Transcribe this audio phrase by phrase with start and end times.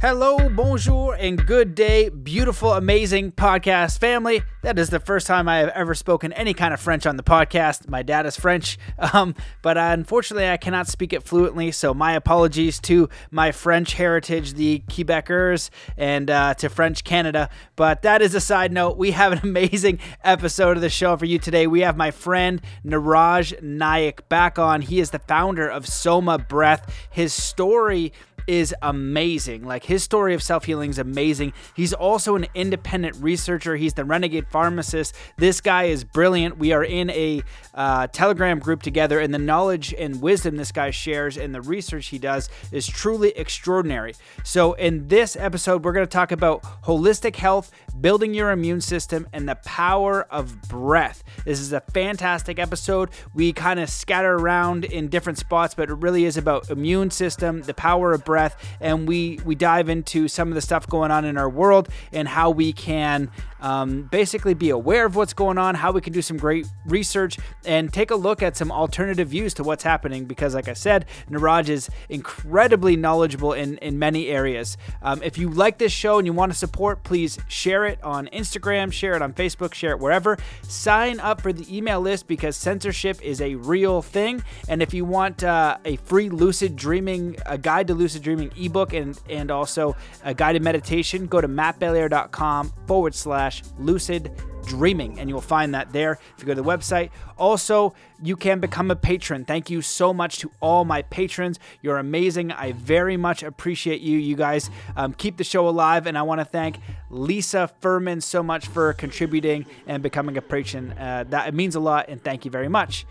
[0.00, 4.44] Hello, bonjour, and good day, beautiful, amazing podcast family.
[4.62, 7.24] That is the first time I have ever spoken any kind of French on the
[7.24, 7.88] podcast.
[7.88, 8.78] My dad is French,
[9.12, 11.72] um, but unfortunately, I cannot speak it fluently.
[11.72, 17.50] So, my apologies to my French heritage, the Quebecers, and uh, to French Canada.
[17.74, 18.98] But that is a side note.
[18.98, 21.66] We have an amazing episode of the show for you today.
[21.66, 24.82] We have my friend Niraj Naik back on.
[24.82, 27.08] He is the founder of Soma Breath.
[27.10, 28.12] His story
[28.48, 29.62] is amazing.
[29.62, 31.52] Like his story of self healing is amazing.
[31.76, 33.76] He's also an independent researcher.
[33.76, 35.14] He's the renegade pharmacist.
[35.36, 36.56] This guy is brilliant.
[36.56, 37.42] We are in a
[37.74, 42.06] uh, Telegram group together, and the knowledge and wisdom this guy shares and the research
[42.06, 44.14] he does is truly extraordinary.
[44.42, 47.70] So, in this episode, we're going to talk about holistic health,
[48.00, 51.22] building your immune system, and the power of breath.
[51.44, 53.10] This is a fantastic episode.
[53.34, 57.62] We kind of scatter around in different spots, but it really is about immune system,
[57.62, 61.10] the power of breath breath, and we we dive into some of the stuff going
[61.10, 65.58] on in our world and how we can um, basically be aware of what's going
[65.58, 69.28] on, how we can do some great research, and take a look at some alternative
[69.28, 70.24] views to what's happening.
[70.26, 74.76] Because, like I said, Niraj is incredibly knowledgeable in in many areas.
[75.02, 78.28] Um, if you like this show and you want to support, please share it on
[78.28, 80.38] Instagram, share it on Facebook, share it wherever.
[80.62, 84.42] Sign up for the email list because censorship is a real thing.
[84.68, 88.92] And if you want uh, a free lucid dreaming, a guide to lucid dreaming ebook
[88.92, 93.47] and, and also a guided meditation, go to mattbelair.com forward slash
[93.78, 94.30] lucid
[94.66, 97.10] dreaming and you'll find that there if you go to the website.
[97.36, 99.44] Also you can become a patron.
[99.44, 101.58] Thank you so much to all my patrons.
[101.80, 102.52] You're amazing.
[102.52, 104.70] I very much appreciate you you guys.
[104.96, 106.78] Um, keep the show alive and i want to thank
[107.10, 110.92] lisa furman so much for contributing and becoming a patron.
[110.92, 113.06] Uh, that it means a lot and thank you very much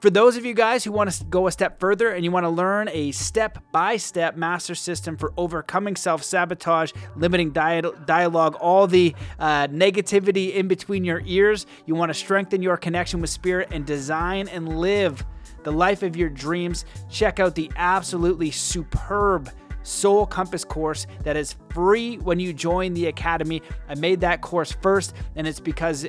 [0.00, 2.44] for those of you guys who want to go a step further and you want
[2.44, 8.86] to learn a step by step master system for overcoming self sabotage, limiting dialogue, all
[8.86, 13.68] the uh, negativity in between your ears, you want to strengthen your connection with spirit
[13.72, 15.24] and design and live
[15.62, 19.50] the life of your dreams, check out the absolutely superb
[19.82, 23.62] Soul Compass course that is free when you join the Academy.
[23.88, 26.06] I made that course first, and it's because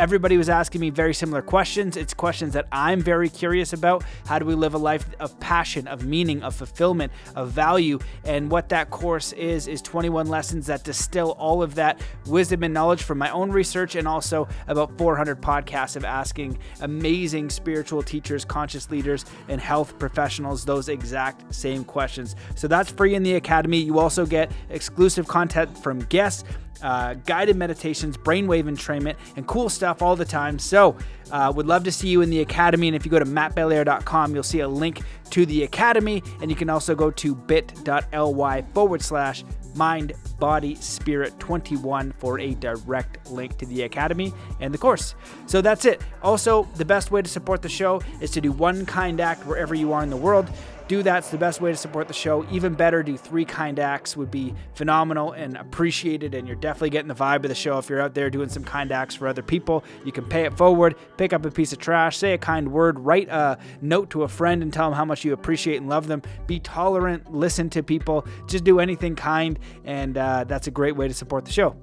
[0.00, 1.94] Everybody was asking me very similar questions.
[1.94, 4.02] It's questions that I'm very curious about.
[4.24, 7.98] How do we live a life of passion, of meaning, of fulfillment, of value?
[8.24, 12.72] And what that course is, is 21 lessons that distill all of that wisdom and
[12.72, 18.42] knowledge from my own research and also about 400 podcasts of asking amazing spiritual teachers,
[18.42, 22.36] conscious leaders, and health professionals those exact same questions.
[22.54, 23.76] So that's free in the Academy.
[23.76, 26.44] You also get exclusive content from guests
[26.82, 30.58] uh, guided meditations, brainwave entrainment, and cool stuff all the time.
[30.58, 30.96] So,
[31.30, 32.88] uh, would love to see you in the academy.
[32.88, 36.22] And if you go to mattbelair.com, you'll see a link to the academy.
[36.40, 42.54] And you can also go to bit.ly forward slash mind, body, spirit 21 for a
[42.54, 45.14] direct link to the academy and the course.
[45.46, 46.00] So that's it.
[46.22, 49.74] Also, the best way to support the show is to do one kind act wherever
[49.74, 50.50] you are in the world
[50.90, 51.18] do that.
[51.18, 52.44] It's the best way to support the show.
[52.50, 56.34] Even better, do three kind acts would be phenomenal and appreciated.
[56.34, 58.64] And you're definitely getting the vibe of the show if you're out there doing some
[58.64, 59.84] kind acts for other people.
[60.04, 62.98] You can pay it forward, pick up a piece of trash, say a kind word,
[62.98, 66.08] write a note to a friend and tell them how much you appreciate and love
[66.08, 66.22] them.
[66.48, 69.60] Be tolerant, listen to people, just do anything kind.
[69.84, 71.76] And uh, that's a great way to support the show.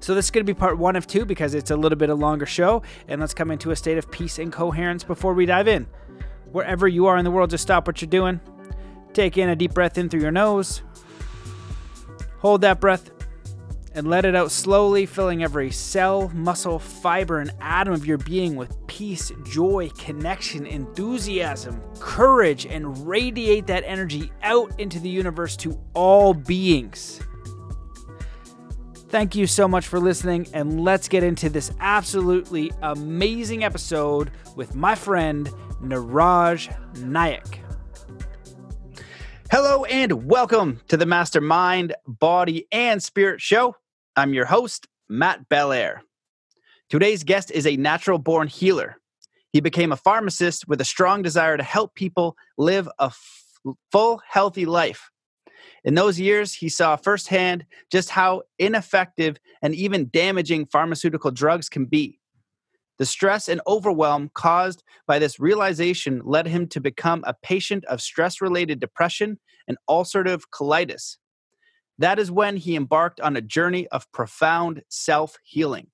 [0.00, 2.10] So this is going to be part one of two because it's a little bit
[2.10, 2.82] a longer show.
[3.06, 5.86] And let's come into a state of peace and coherence before we dive in
[6.52, 8.40] wherever you are in the world, just stop what you're doing.
[9.12, 10.82] Take in a deep breath in through your nose.
[12.38, 13.10] Hold that breath
[13.94, 18.54] and let it out slowly, filling every cell, muscle, fiber, and atom of your being
[18.54, 25.78] with peace, joy, connection, enthusiasm, courage, and radiate that energy out into the universe to
[25.92, 27.20] all beings.
[29.10, 34.76] Thank you so much for listening, and let's get into this absolutely amazing episode with
[34.76, 35.48] my friend
[35.82, 37.60] Niraj Naik.
[39.50, 43.74] Hello and welcome to the Mastermind, Body, and Spirit Show.
[44.14, 46.04] I'm your host, Matt Belair.
[46.88, 48.94] Today's guest is a natural born healer.
[49.52, 53.44] He became a pharmacist with a strong desire to help people live a f-
[53.90, 55.09] full, healthy life.
[55.84, 61.86] In those years, he saw firsthand just how ineffective and even damaging pharmaceutical drugs can
[61.86, 62.20] be.
[62.98, 68.02] The stress and overwhelm caused by this realization led him to become a patient of
[68.02, 71.16] stress related depression and ulcerative colitis.
[71.98, 75.86] That is when he embarked on a journey of profound self healing.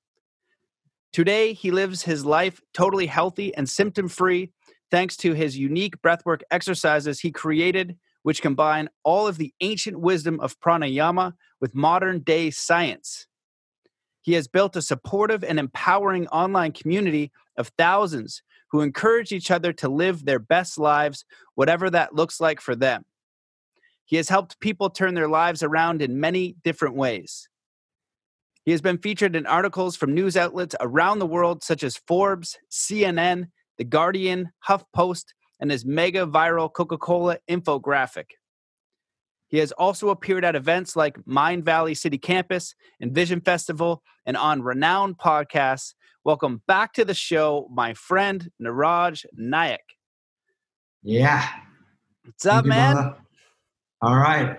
[1.12, 4.50] Today, he lives his life totally healthy and symptom free
[4.91, 10.40] thanks to his unique breathwork exercises he created which combine all of the ancient wisdom
[10.40, 13.28] of pranayama with modern day science.
[14.20, 18.43] He has built a supportive and empowering online community of thousands
[18.73, 21.25] who encourage each other to live their best lives,
[21.55, 23.05] whatever that looks like for them.
[24.05, 27.49] He has helped people turn their lives around in many different ways.
[28.64, 32.58] He has been featured in articles from news outlets around the world, such as Forbes,
[32.73, 35.26] CNN, The Guardian, HuffPost,
[35.61, 38.26] and his mega viral Coca Cola infographic.
[39.49, 44.62] He has also appeared at events like Mindvalley City Campus and Vision Festival and on
[44.62, 45.94] renowned podcasts.
[46.25, 49.81] Welcome back to the show, my friend Niraj Naik.
[51.03, 51.47] Yeah.
[52.25, 52.94] What's up, you, man?
[52.94, 53.17] brother.
[54.02, 54.59] All right.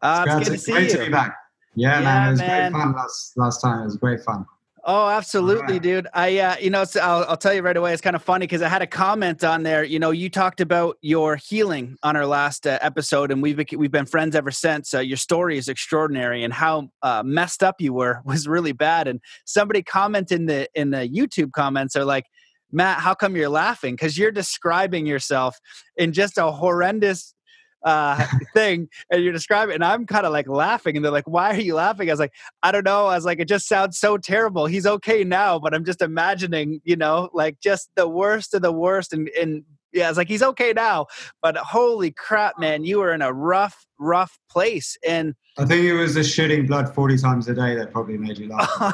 [0.00, 0.98] Uh, it's It's good to see great you.
[0.98, 1.36] to be back.
[1.74, 2.28] Yeah, Yeah, man.
[2.28, 2.72] It was man.
[2.72, 3.80] great fun last last time.
[3.82, 4.46] It was great fun.
[4.84, 6.08] Oh, absolutely, dude.
[6.12, 7.92] I, uh, you know, so I'll, I'll tell you right away.
[7.92, 9.84] It's kind of funny because I had a comment on there.
[9.84, 13.92] You know, you talked about your healing on our last uh, episode, and we've we've
[13.92, 14.92] been friends ever since.
[14.92, 19.06] Uh, your story is extraordinary, and how uh, messed up you were was really bad.
[19.06, 22.24] And somebody comment in the in the YouTube comments are like,
[22.72, 23.94] Matt, how come you're laughing?
[23.94, 25.60] Because you're describing yourself
[25.96, 27.34] in just a horrendous
[27.84, 28.24] uh
[28.54, 31.60] thing and you're describing and i'm kind of like laughing and they're like why are
[31.60, 32.32] you laughing i was like
[32.62, 33.06] I don't know.
[33.06, 34.66] I was like, it just sounds so terrible.
[34.66, 38.72] He's okay now, but I'm just imagining, you know, like just the worst of the
[38.72, 39.12] worst.
[39.12, 41.06] And, and yeah, it's like he's okay now,
[41.42, 44.96] but holy crap, man, you were in a rough, rough place.
[45.06, 48.38] And I think it was the shooting blood forty times a day that probably made
[48.38, 48.70] you laugh.
[48.80, 48.92] oh,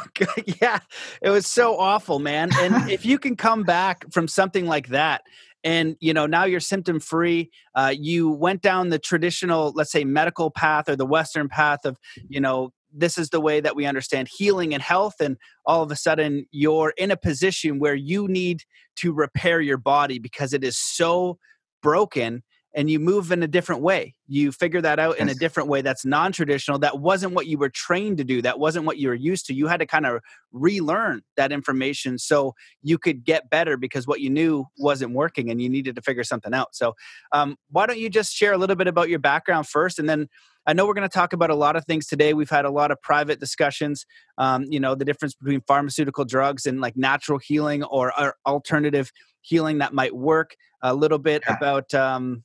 [0.61, 0.81] yeah,
[1.23, 2.51] it was so awful, man.
[2.59, 5.23] And if you can come back from something like that,
[5.65, 10.05] and you know now you're symptom free uh, you went down the traditional let's say
[10.05, 13.85] medical path or the western path of you know this is the way that we
[13.85, 18.27] understand healing and health and all of a sudden you're in a position where you
[18.29, 18.63] need
[18.97, 21.39] to repair your body because it is so
[21.83, 22.43] broken
[22.79, 25.83] and you move in a different way you figure that out in a different way
[25.83, 29.15] that's non-traditional that wasn't what you were trained to do that wasn't what you were
[29.15, 30.21] used to you had to kind of
[30.53, 35.61] relearn that information so you could get better because what you knew wasn't working and
[35.61, 36.95] you needed to figure something out so
[37.33, 40.29] um, why don't you just share a little bit about your background first and then
[40.67, 42.35] I know we're going to talk about a lot of things today.
[42.35, 44.05] We've had a lot of private discussions,
[44.37, 49.11] um, you know, the difference between pharmaceutical drugs and like natural healing or, or alternative
[49.41, 50.57] healing that might work.
[50.83, 51.57] A little bit Yeah.
[51.57, 52.45] about um,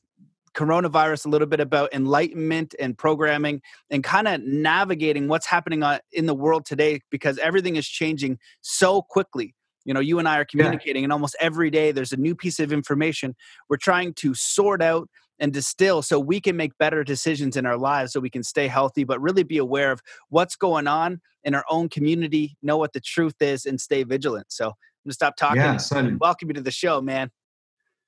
[0.54, 6.26] coronavirus, a little bit about enlightenment and programming, and kind of navigating what's happening in
[6.26, 9.56] the world today because everything is changing so quickly.
[9.86, 12.60] You know, you and I are communicating, and almost every day there's a new piece
[12.60, 13.36] of information.
[13.70, 15.10] We're trying to sort out
[15.40, 18.68] and distill so we can make better decisions in our lives so we can stay
[18.68, 22.94] healthy, but really be aware of what's going on in our own community, know what
[22.94, 24.46] the truth is, and stay vigilant.
[24.50, 24.74] So I'm
[25.06, 25.58] gonna stop talking.
[25.58, 26.16] Yeah, certainly.
[26.16, 27.30] Welcome you to the show, man.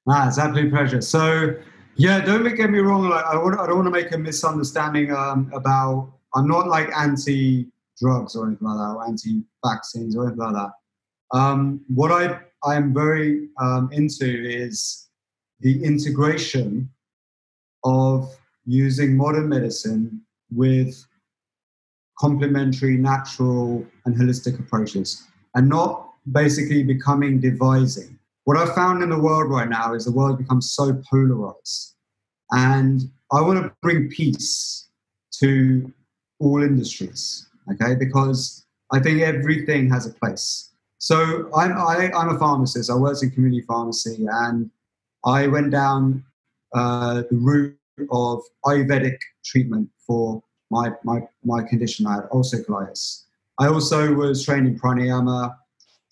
[0.08, 1.02] Ah, it's absolute pleasure.
[1.02, 1.56] So,
[1.96, 3.10] yeah, don't get me wrong.
[3.10, 6.12] Like, I, don't want to make a misunderstanding um, about.
[6.34, 10.72] I'm not like anti-drugs or anything like that, or anti-vaccines or anything like that.
[11.38, 15.08] Um, what I I am very um, into is
[15.62, 16.90] the integration
[17.84, 20.22] of using modern medicine
[20.52, 21.06] with
[22.20, 28.15] complementary, natural, and holistic approaches, and not basically becoming devising
[28.46, 31.96] what I've found in the world right now is the world becomes so polarized.
[32.52, 33.02] And
[33.32, 34.88] I want to bring peace
[35.40, 35.92] to
[36.40, 37.96] all industries, okay?
[37.96, 40.72] Because I think everything has a place.
[41.00, 42.90] So I'm, I, I'm a pharmacist.
[42.90, 44.70] I worked in community pharmacy and
[45.26, 46.24] I went down
[46.74, 47.78] uh, the route
[48.12, 52.06] of Ayurvedic treatment for my, my, my condition.
[52.06, 53.24] I had ulcerative colitis.
[53.60, 55.56] I also was trained in pranayama,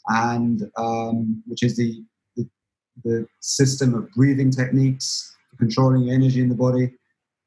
[0.07, 2.03] and um, which is the
[3.03, 6.93] the system of breathing techniques, controlling energy in the body,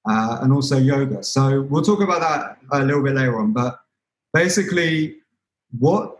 [0.08, 1.22] uh, and also yoga.
[1.22, 3.52] So we'll talk about that a little bit later on.
[3.52, 3.78] But
[4.32, 5.16] basically,
[5.78, 6.18] what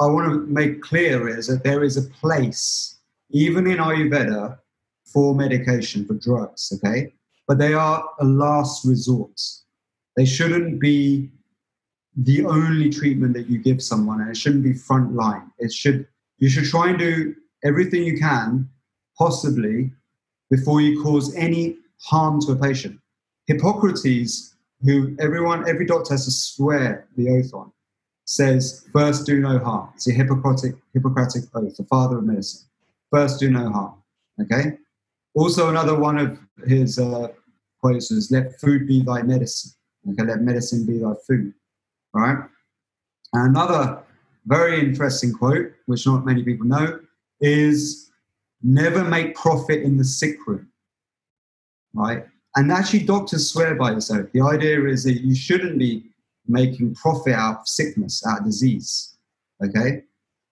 [0.00, 2.98] I want to make clear is that there is a place,
[3.30, 4.58] even in Ayurveda,
[5.04, 7.12] for medication, for drugs, okay?
[7.46, 9.40] But they are a last resort.
[10.16, 11.30] They shouldn't be
[12.16, 15.50] the only treatment that you give someone, and it shouldn't be front line.
[15.58, 16.06] It should
[16.38, 17.34] you should try and do
[17.64, 18.68] everything you can,
[19.16, 19.90] possibly,
[20.50, 22.98] before you cause any harm to a patient.
[23.46, 27.72] Hippocrates, who everyone, every doctor has to swear the oath on,
[28.24, 29.88] says, first do no harm.
[29.94, 32.68] It's a Hippocratic, Hippocratic oath, the father of medicine.
[33.10, 33.94] First do no harm.
[34.40, 34.78] Okay?
[35.34, 37.28] Also, another one of his uh,
[37.80, 39.72] quotes is, let food be thy medicine.
[40.10, 41.52] Okay, let medicine be thy food.
[42.14, 42.38] All right?
[43.32, 44.02] And Another
[44.46, 47.00] very interesting quote, which not many people know,
[47.40, 48.10] is
[48.62, 50.68] never make profit in the sick room.
[51.94, 52.24] Right?
[52.58, 54.08] and actually, doctors swear by this.
[54.08, 56.10] So the idea is that you shouldn't be
[56.48, 59.16] making profit out of sickness, out of disease.
[59.64, 60.02] Okay,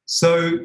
[0.04, 0.60] so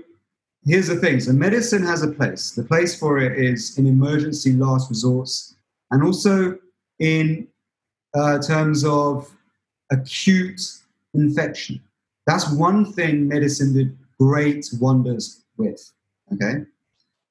[0.65, 2.51] here's the thing: so medicine has a place.
[2.51, 5.55] The place for it is in emergency last resorts,
[5.89, 6.59] and also
[6.99, 7.47] in
[8.13, 9.31] uh, terms of
[9.91, 10.61] acute
[11.15, 11.81] infection.
[12.27, 15.91] That's one thing medicine did great wonders with.
[16.33, 16.65] Okay,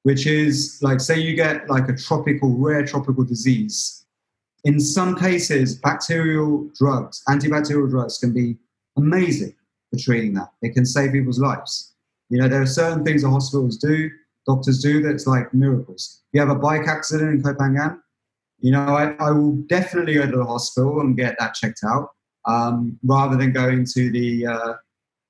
[0.03, 4.05] which is like say you get like a tropical rare tropical disease.
[4.63, 8.57] In some cases bacterial drugs antibacterial drugs can be
[8.97, 9.55] amazing
[9.89, 10.51] for treating that.
[10.61, 11.93] It can save people's lives.
[12.29, 14.09] You know there are certain things that hospitals do
[14.47, 16.21] doctors do that's like miracles.
[16.33, 17.99] You have a bike accident in Koh Phangan
[18.61, 22.09] you know I, I will definitely go to the hospital and get that checked out
[22.45, 24.73] um, rather than going to the uh,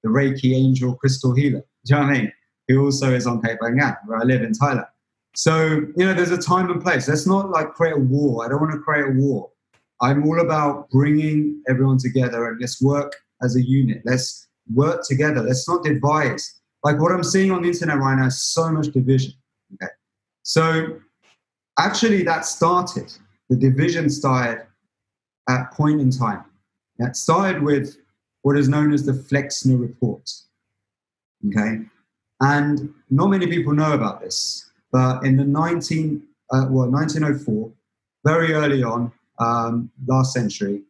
[0.03, 1.63] the reiki angel crystal healer.
[1.85, 2.33] Do you know what i mean
[2.67, 4.87] who also is on Koh Phangan, where I live in Thailand.
[5.35, 7.07] So, you know, there's a time and place.
[7.07, 8.45] Let's not like create a war.
[8.45, 9.49] I don't want to create a war.
[10.01, 14.01] I'm all about bringing everyone together and let's work as a unit.
[14.03, 15.41] Let's work together.
[15.41, 16.39] Let's not divide.
[16.83, 19.33] Like what I'm seeing on the internet right now is so much division.
[19.75, 19.91] Okay.
[20.43, 20.99] So
[21.79, 23.13] actually that started,
[23.49, 24.65] the division started
[25.47, 26.43] at point in time.
[26.97, 27.97] That started with
[28.41, 30.29] what is known as the Flexner Report.
[31.47, 31.81] Okay.
[32.41, 37.71] And not many people know about this, but in the 19, uh, well, 1904,
[38.25, 40.81] very early on, um, last century,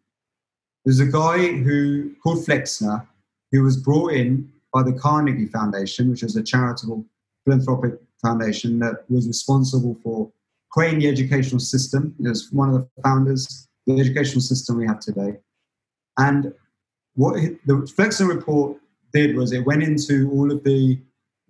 [0.86, 3.08] there's a guy who called Flexner
[3.52, 7.06] who was brought in by the Carnegie Foundation, which was a charitable
[7.44, 10.32] philanthropic foundation that was responsible for
[10.72, 12.16] creating the educational system.
[12.20, 15.38] It was one of the founders of the educational system we have today.
[16.18, 16.54] And
[17.16, 18.78] what the Flexner report
[19.14, 20.98] did was it went into all of the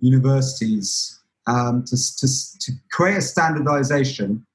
[0.01, 2.27] universities um, to, to,
[2.59, 4.45] to, create a standardization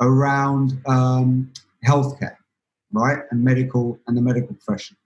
[0.00, 1.52] around um,
[1.86, 2.36] healthcare,
[2.92, 4.96] right, and medical and the medical profession.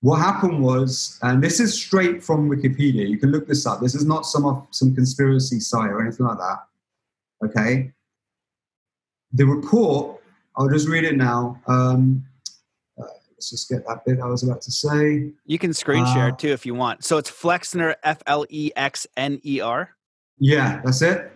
[0.00, 3.08] What happened was, and this is straight from Wikipedia.
[3.08, 3.80] You can look this up.
[3.80, 6.58] This is not some some conspiracy site or anything like that.
[7.44, 7.92] Okay.
[9.32, 10.20] The report.
[10.56, 11.60] I'll just read it now.
[11.66, 12.24] Um,
[13.42, 15.32] Let's just get that bit I was about to say.
[15.46, 17.04] You can screen share uh, too if you want.
[17.04, 19.90] So it's Flexner, F L E X N E R.
[20.38, 21.32] Yeah, that's it.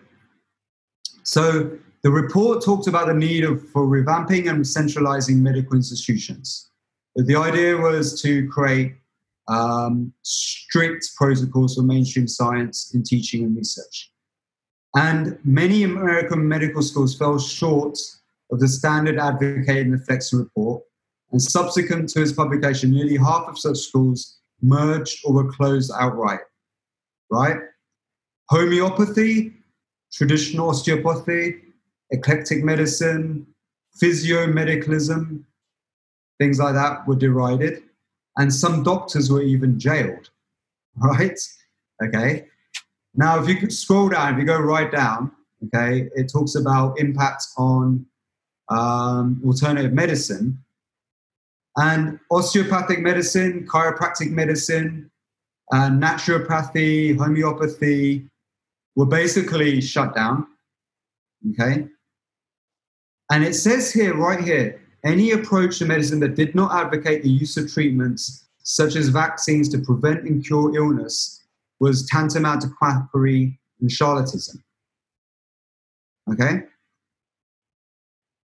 [1.25, 6.71] So the report talked about the need of, for revamping and centralizing medical institutions.
[7.17, 8.95] The idea was to create
[9.49, 14.13] um, strict protocols for mainstream science in teaching and research.
[14.95, 17.99] And many American medical schools fell short
[18.53, 20.85] of the standard advocated in the Flexner report
[21.33, 26.41] and subsequent to his publication, nearly half of such schools merged or were closed outright.
[27.31, 27.59] Right?
[28.49, 29.53] Homeopathy,
[30.13, 31.57] traditional osteopathy,
[32.11, 33.47] eclectic medicine,
[34.01, 35.45] physiomedicalism,
[36.39, 37.83] things like that were derided.
[38.37, 40.31] And some doctors were even jailed.
[40.99, 41.39] Right?
[42.03, 42.47] Okay.
[43.15, 45.31] Now, if you could scroll down, if you go right down,
[45.65, 48.07] okay, it talks about impact on
[48.69, 50.63] um, alternative medicine.
[51.77, 55.11] And osteopathic medicine, chiropractic medicine,
[55.73, 58.29] naturopathy, homeopathy
[58.95, 60.47] were basically shut down.
[61.51, 61.87] Okay?
[63.31, 67.29] And it says here, right here, any approach to medicine that did not advocate the
[67.29, 71.45] use of treatments such as vaccines to prevent and cure illness
[71.79, 74.63] was tantamount to quackery and charlatanism.
[76.33, 76.63] Okay?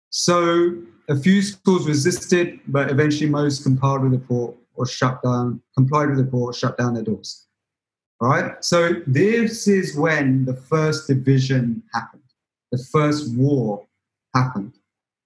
[0.09, 0.75] So
[1.09, 6.09] a few schools resisted, but eventually most complied with the report or shut down, complied
[6.09, 7.47] with the report, shut down their doors.
[8.21, 8.63] All right.
[8.63, 12.21] So this is when the first division happened.
[12.71, 13.85] The first war
[14.35, 14.73] happened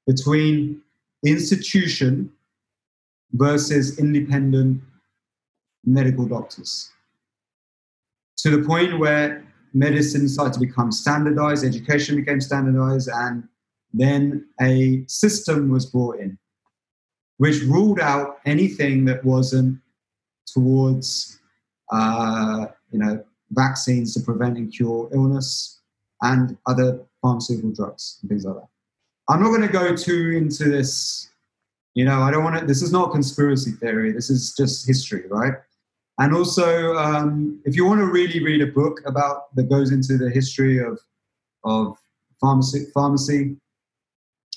[0.07, 0.81] between
[1.25, 2.31] institution
[3.33, 4.81] versus independent
[5.85, 6.91] medical doctors.
[8.37, 13.47] To the point where medicine started to become standardized, education became standardized, and
[13.93, 16.37] then a system was brought in
[17.37, 19.79] which ruled out anything that wasn't
[20.45, 21.39] towards
[21.91, 25.81] uh, you know vaccines to prevent and cure illness
[26.21, 28.67] and other pharmaceutical drugs and things like that.
[29.29, 31.29] I'm not going to go too into this.
[31.95, 32.65] You know, I don't want to.
[32.65, 34.11] This is not conspiracy theory.
[34.11, 35.53] This is just history, right?
[36.19, 40.17] And also, um, if you want to really read a book about that goes into
[40.17, 40.99] the history of
[41.63, 41.97] of
[42.39, 43.57] pharmacy, pharmacy,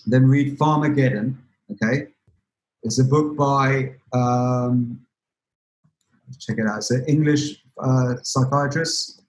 [0.06, 1.36] then read Pharmageddon.
[1.72, 2.08] Okay,
[2.82, 5.00] it's a book by um,
[6.38, 6.78] check it out.
[6.78, 9.22] It's an English uh, psychiatrist.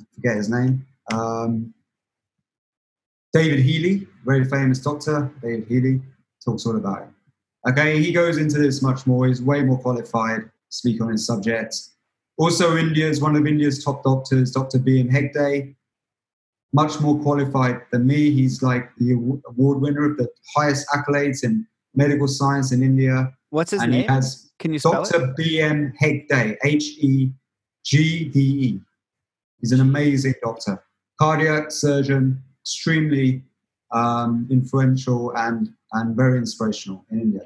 [0.00, 0.86] I forget his name.
[1.12, 1.74] Um,
[3.32, 4.06] David Healy.
[4.24, 6.02] very famous doctor, David Healy,
[6.44, 7.08] talks all about it.
[7.70, 9.26] Okay, he goes into this much more.
[9.26, 11.76] He's way more qualified to speak on his subject.
[12.36, 14.78] Also, India's one of India's top doctors, Dr.
[14.78, 15.08] B.M.
[15.08, 15.74] Hegde,
[16.72, 18.30] much more qualified than me.
[18.30, 19.12] He's like the
[19.46, 23.32] award winner of the highest accolades in medical science in India.
[23.50, 24.02] What's his and name?
[24.02, 25.30] He has Can you spell Dr.
[25.30, 25.36] it?
[25.36, 25.92] B.M.
[26.00, 27.32] Hegde, H E
[27.84, 28.80] G D E.
[29.60, 30.82] He's an amazing doctor,
[31.20, 33.42] cardiac surgeon, extremely
[33.92, 37.42] um, influential and, and very inspirational in India.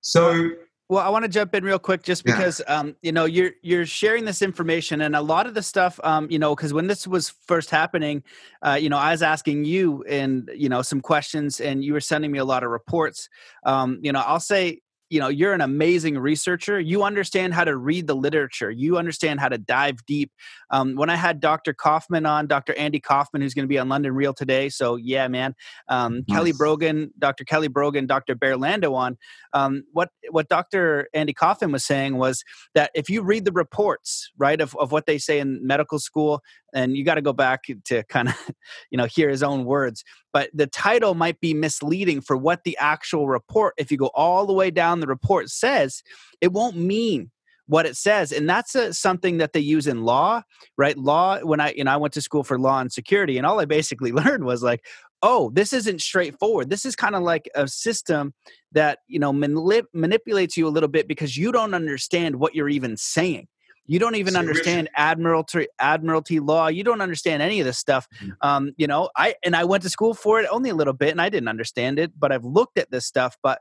[0.00, 0.50] So,
[0.88, 2.36] Well, I want to jump in real quick, just Yeah.
[2.36, 5.98] because um, you know you're you're sharing this information, and a lot of the stuff,
[6.04, 8.22] um, you know, because when this was first happening,
[8.64, 12.00] uh, you know, I was asking you and you know some questions, and you were
[12.00, 13.28] sending me a lot of reports.
[13.64, 16.80] Um, you know, I'll say, you know, you're an amazing researcher.
[16.80, 18.70] You understand how to read the literature.
[18.70, 20.32] You understand how to dive deep.
[20.70, 21.72] Um, when I had Dr.
[21.72, 22.76] Kaufman on, Dr.
[22.76, 25.54] Andy Kaufman, who's going to be on London Real today, so yeah, man.
[25.88, 27.44] Um, Kelly Brogan, Dr.
[27.44, 28.34] Kelly Brogan, Dr.
[28.34, 29.16] Bear Lando on
[29.52, 31.08] um, what what Dr.
[31.14, 32.44] Andy kaufman was saying was
[32.74, 36.42] that if you read the reports, right, of, of what they say in medical school,
[36.74, 38.34] and you got to go back to kind of,
[38.90, 42.76] you know, hear his own words, but the title might be misleading for what the
[42.78, 46.02] actual report, if you go all the way down the report says,
[46.40, 47.30] it won't mean
[47.68, 50.40] what it says and that's a, something that they use in law
[50.78, 50.96] right?
[50.96, 53.58] Law when i you know i went to school for law and security and all
[53.58, 54.84] i basically learned was like
[55.22, 56.70] oh this isn't straightforward.
[56.70, 58.34] This is kind of like a system
[58.72, 62.68] that you know manip- manipulates you a little bit because you don't understand what you're
[62.68, 63.48] even saying.
[63.88, 66.68] You don't even understand admiralty admiralty law.
[66.68, 68.08] You don't understand any of this stuff.
[68.22, 68.32] Mhm.
[68.42, 71.10] um, you know i and i went to school for it only a little bit
[71.10, 73.60] and i didn't understand it but i've looked at this stuff but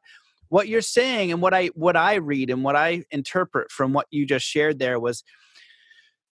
[0.49, 4.07] what you're saying and what i what i read and what i interpret from what
[4.11, 5.23] you just shared there was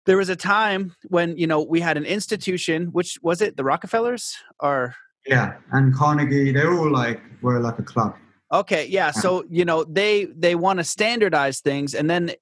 [0.05, 3.63] there was a time when you know we had an institution which was it the
[3.63, 8.15] rockefellers or yeah, and Carnegie, they're all like, we're like a club.
[8.51, 9.11] Okay, yeah.
[9.11, 12.33] So you know they they want to standardize things, and then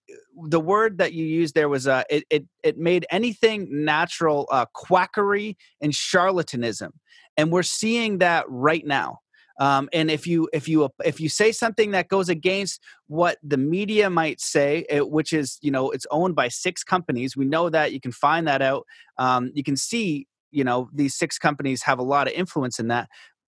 [0.47, 4.65] the word that you used there was uh, it it it made anything natural uh,
[4.73, 6.89] quackery and charlatanism,
[7.37, 9.19] and we're seeing that right now.
[9.59, 13.57] Um, and if you if you if you say something that goes against what the
[13.57, 17.69] media might say, it, which is you know it's owned by six companies, we know
[17.69, 18.85] that you can find that out.
[19.17, 22.87] Um, you can see you know these six companies have a lot of influence in
[22.87, 23.09] that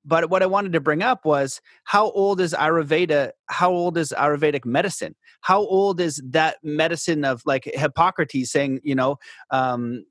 [0.06, 3.32] but what I wanted to bring up was how old is Ayurveda?
[3.48, 5.16] How old is Ayurvedic medicine?
[5.42, 9.18] How old is that medicine of like Hippocrates saying, you know,
[9.52, 10.06] um,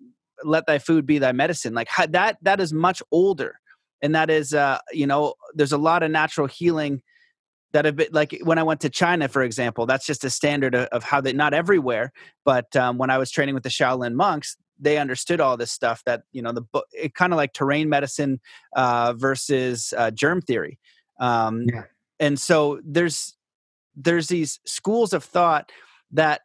[0.44, 1.74] let thy food be thy medicine?
[1.74, 3.58] Like that, that is much older.
[4.02, 7.02] And that is, uh, you know, there's a lot of natural healing
[7.72, 10.74] that have been like when I went to China, for example, that's just a standard
[10.74, 12.12] of, of how they, not everywhere,
[12.44, 16.02] but um, when I was training with the Shaolin monks, they understood all this stuff
[16.06, 18.40] that you know the book it kind of like terrain medicine
[18.76, 20.78] uh, versus uh, germ theory
[21.20, 21.84] um, Yeah.
[22.20, 23.36] and so there's
[23.96, 25.72] there's these schools of thought
[26.12, 26.42] that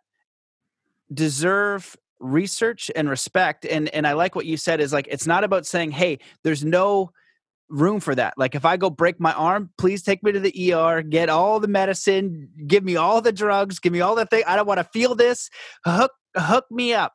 [1.14, 5.44] deserve research and respect and and i like what you said is like it's not
[5.44, 7.12] about saying hey there's no
[7.74, 8.36] room for that.
[8.38, 11.60] Like if i go break my arm please take me to the er get all
[11.60, 14.80] the medicine give me all the drugs give me all the thing i don't want
[14.80, 15.50] to feel this
[15.86, 17.14] hook hook me up.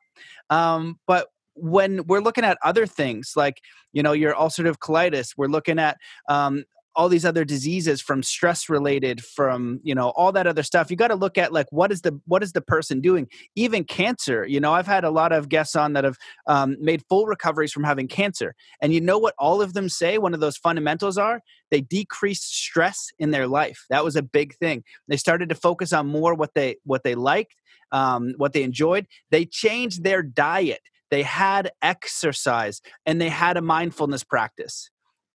[0.49, 5.47] Um, but when we're looking at other things like you know your ulcerative colitis we're
[5.47, 5.97] looking at
[6.29, 6.63] um,
[6.95, 10.89] all these other diseases from stress related from you know all that other stuff.
[10.89, 13.27] You got to look at like what is the what is the person doing?
[13.55, 17.03] Even cancer you know i've had a lot of guests on that have um, made
[17.09, 18.55] full recoveries from having cancer.
[18.81, 21.41] And you know what all of them say one of those fundamentals are?
[21.71, 23.85] They decreased stress in their life.
[23.89, 24.83] That was a big thing.
[25.07, 27.55] They started to focus on more what they what they liked
[27.91, 29.07] um, what they enjoyed.
[29.31, 30.81] They changed their diet.
[31.11, 34.89] They had exercise and they had a mindfulness practice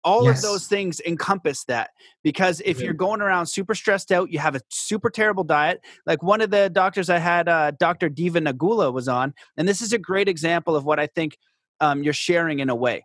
[0.05, 0.39] all Yes.
[0.39, 1.91] of those things encompass that
[2.23, 2.87] because if Yeah.
[2.87, 6.51] you're going around super stressed out you have a super terrible diet like one of
[6.51, 10.29] the doctors i had uh, dr diva nagula was on and this is a great
[10.29, 11.37] example of what i think
[11.81, 13.05] um, you're sharing in a way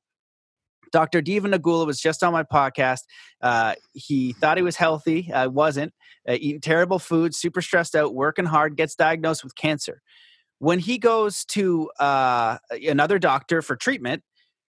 [0.91, 3.01] dr diva nagula was just on my podcast
[3.41, 5.93] uh, he thought he was healthy i wasn't
[6.27, 10.01] uh, eating terrible food super stressed out working hard gets diagnosed with cancer
[10.59, 14.23] when he goes to uh, another doctor for treatment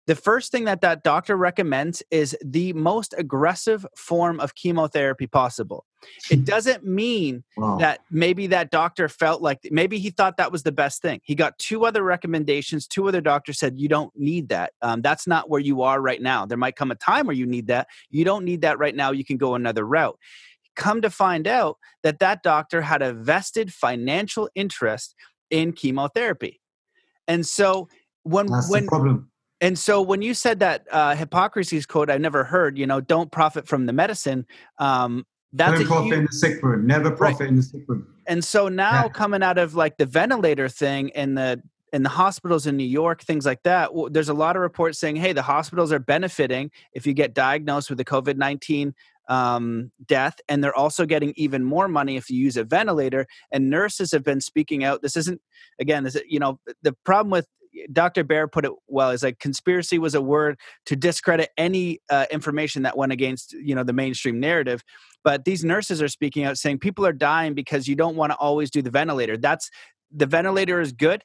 [0.06, 5.84] the first thing that that doctor recommends is the most aggressive form of chemotherapy possible.
[6.28, 7.76] It doesn't mean Wow.
[7.78, 11.20] that maybe that doctor felt like maybe he thought that was the best thing.
[11.22, 12.88] He got two other recommendations.
[12.88, 14.72] Two other doctors said you don't need that.
[14.82, 16.46] Um, that's not where you are right now.
[16.46, 17.86] There might come a time where you need that.
[18.10, 19.12] You don't need that right now.
[19.12, 20.18] You can go another route.
[20.74, 25.14] Come to find out that that doctor had a vested financial interest
[25.50, 26.60] in chemotherapy,
[27.28, 27.88] and so
[28.24, 28.88] when That's when.
[29.62, 33.30] And so when you said that uh, Hippocrates quote, I've never heard, you know, don't
[33.30, 34.44] profit from the medicine.
[34.78, 36.86] Um, that's don't profit huge, in the sick room.
[36.86, 37.48] Never profit right.
[37.48, 38.06] in the sick room.
[38.26, 39.08] And so now yeah.
[39.10, 43.22] coming out of like the ventilator thing and the in the hospitals in New York,
[43.22, 47.06] things like that, there's a lot of reports saying, hey, the hospitals are benefiting if
[47.06, 48.94] you get diagnosed with the COVID 19
[49.28, 53.26] um, death, and they're also getting even more money if you use a ventilator.
[53.52, 55.02] And nurses have been speaking out.
[55.02, 55.40] This isn't,
[55.78, 57.46] again, this, you know, the problem with
[57.92, 58.24] Dr.
[58.24, 59.10] Bear put it well.
[59.10, 63.74] Is like conspiracy was a word to discredit any uh, information that went against you
[63.74, 64.82] know the mainstream narrative.
[65.24, 68.36] But these nurses are speaking out, saying people are dying because you don't want to
[68.36, 69.36] always do the ventilator.
[69.36, 69.70] That's
[70.10, 71.24] the ventilator is good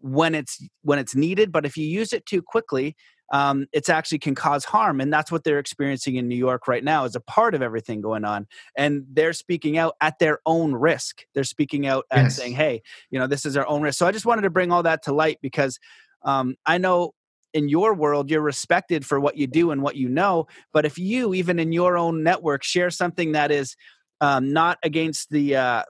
[0.00, 2.96] when it's when it's needed, but if you use it too quickly,
[3.30, 6.84] um, it's actually can cause harm and that's what they're experiencing in new york right
[6.84, 10.72] now as a part of everything going on and they're speaking out at their own
[10.72, 11.24] risk.
[11.34, 13.98] They're speaking out and saying hey you know this is our own risk.
[13.98, 15.78] So i just wanted to bring all that to light because
[16.22, 17.14] um, i know
[17.54, 20.98] in your world you're respected for what you do and what you know but if
[20.98, 23.74] you even in your own network share something that is
[24.20, 25.82] um, not against the uh,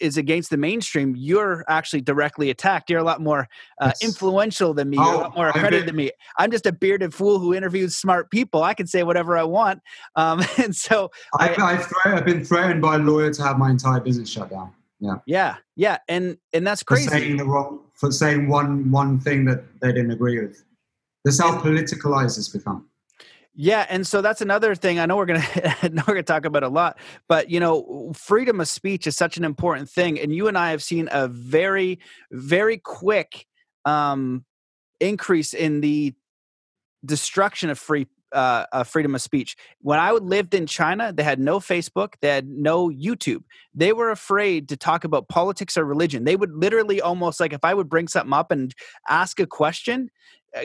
[0.00, 2.90] is against the mainstream, you're actually directly attacked.
[2.90, 3.48] You're a lot more
[3.80, 4.96] uh, influential than me.
[4.96, 6.10] You're oh, a lot more accredited than me.
[6.38, 8.62] I'm just a bearded fool who interviews smart people.
[8.62, 9.80] I can say whatever I want.
[10.16, 13.58] Um, and so I've, I, have i I've been threatened by a lawyer to have
[13.58, 14.72] my entire business shut down.
[15.00, 15.16] Yeah.
[15.26, 15.56] Yeah.
[15.76, 15.98] Yeah.
[16.08, 17.08] And, and that's crazy.
[17.08, 20.64] For saying the wrong, for saying one, one thing that they didn't agree with.
[21.24, 22.86] That's how politicalized it's become.
[23.56, 24.98] Yeah, and so that's another thing.
[24.98, 25.46] I know we're gonna
[25.82, 29.44] we're gonna talk about a lot, but you know, freedom of speech is such an
[29.44, 32.00] important thing, and you and I have seen a very,
[32.32, 33.46] very quick
[33.84, 34.44] um,
[35.00, 36.14] increase in the
[37.04, 39.56] destruction of free uh, uh, freedom of speech.
[39.80, 43.44] When I lived in China, they had no Facebook, they had no YouTube.
[43.72, 46.24] They were afraid to talk about politics or religion.
[46.24, 48.74] They would literally almost like if I would bring something up and
[49.08, 50.10] ask a question,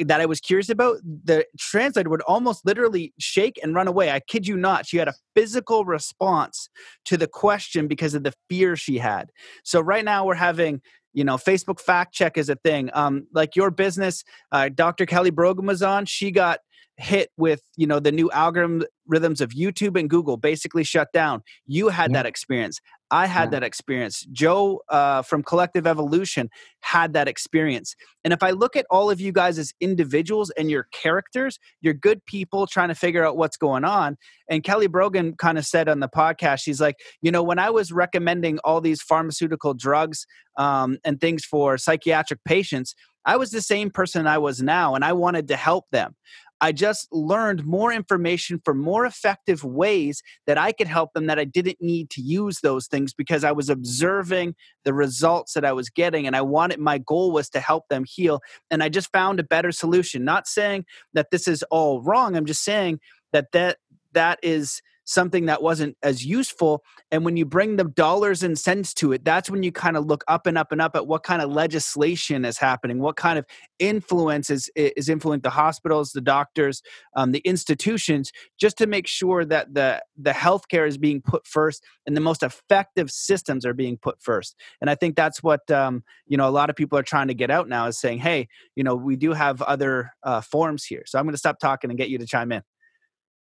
[0.05, 4.11] that I was curious about, the translator would almost literally shake and run away.
[4.11, 4.85] I kid you not.
[4.85, 6.69] She had a physical response
[7.05, 9.31] to the question because of the fear she had.
[9.63, 10.81] So right now we're having
[11.13, 15.31] you know facebook fact check is a thing um, like your business uh, dr kelly
[15.31, 16.59] brogan was on she got
[16.99, 21.87] hit with you know the new algorithms of youtube and google basically shut down you
[21.87, 22.17] had yeah.
[22.17, 23.51] that experience i had yeah.
[23.51, 26.49] that experience joe uh, from collective evolution
[26.81, 30.69] had that experience and if i look at all of you guys as individuals and
[30.69, 34.17] your characters you're good people trying to figure out what's going on
[34.49, 37.69] and kelly brogan kind of said on the podcast she's like you know when i
[37.69, 42.93] was recommending all these pharmaceutical drugs um, and things for psychiatric patients
[43.25, 46.15] I was the same person I was now, and I wanted to help them.
[46.61, 51.39] I just learned more information for more effective ways that I could help them that
[51.39, 55.71] I didn't need to use those things because I was observing the results that I
[55.71, 59.11] was getting and I wanted my goal was to help them heal and I just
[59.11, 60.25] found a better solution.
[60.25, 62.99] Not saying that this is all wrong I'm just saying
[63.31, 63.77] that that
[64.13, 66.83] that is something that wasn't as useful.
[67.09, 70.05] And when you bring the dollars and cents to it, that's when you kind of
[70.05, 73.39] look up and up and up at what kind of legislation is happening, what kind
[73.39, 73.45] of
[73.79, 76.83] influence is, is influencing the hospitals, the doctors,
[77.15, 81.83] um, the institutions, just to make sure that the, the healthcare is being put first
[82.05, 84.55] and the most effective systems are being put first.
[84.79, 87.33] And I think that's what, um, you know, a lot of people are trying to
[87.33, 91.01] get out now is saying, hey, you know, we do have other uh, forms here.
[91.07, 92.61] So I'm going to stop talking and get you to chime in.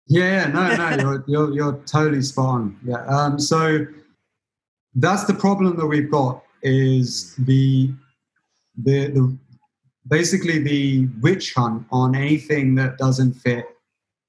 [0.09, 2.81] Yeah, no, no, you're, you're, you're totally spot on.
[2.85, 3.05] Yeah.
[3.07, 3.87] Um, so
[4.95, 7.93] that's the problem that we've got is the,
[8.77, 9.39] the, the,
[10.09, 13.67] basically the witch hunt on anything that doesn't fit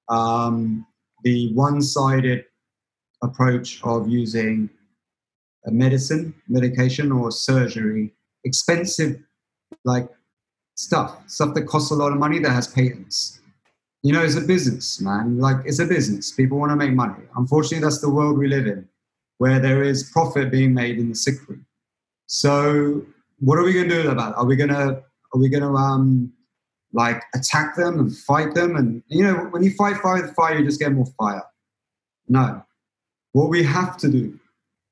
[0.09, 0.85] um,
[1.23, 2.45] the one-sided
[3.21, 4.69] approach of using
[5.65, 8.13] a medicine, medication, or surgery,
[8.45, 9.19] expensive
[9.83, 10.07] like
[10.75, 13.36] stuff, stuff that costs a lot of money that has patents
[14.07, 15.37] you know, it's a business, man.
[15.37, 16.31] Like it's a business.
[16.31, 17.25] People want to make money.
[17.35, 18.87] Unfortunately, that's the world we live in,
[19.37, 21.65] where there is profit being made in the sick room.
[22.27, 23.05] So,
[23.39, 24.37] what are we going to do about it?
[24.37, 26.31] Are we going to are we going to um
[26.93, 28.77] like attack them and fight them?
[28.77, 31.43] And you know, when you fight fire with fire, you just get more fire.
[32.29, 32.63] No,
[33.33, 34.39] what we have to do,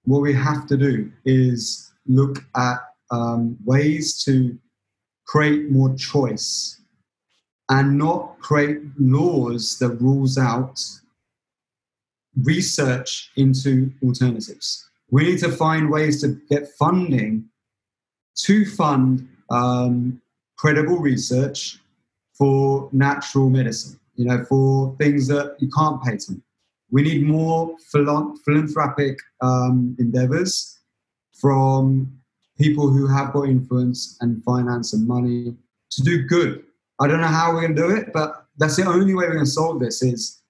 [0.03, 2.79] what we have to do, is look at
[3.11, 4.59] um, ways to
[5.25, 6.81] create more choice
[7.69, 10.79] and not create laws that rules out
[12.43, 14.89] research into alternatives.
[15.09, 17.45] We need to find ways to get funding
[18.43, 20.21] to fund um,
[20.57, 21.79] credible research
[22.37, 26.41] for natural medicine, you know, for things that you can't patent.
[26.91, 30.79] We need more philanthropic um, endeavors
[31.39, 32.19] from
[32.57, 35.55] people who have got influence and finance and money
[35.91, 36.63] to do good
[36.99, 39.33] I don't know how we're going to do it, but that's the only way we're
[39.33, 40.41] going to solve this is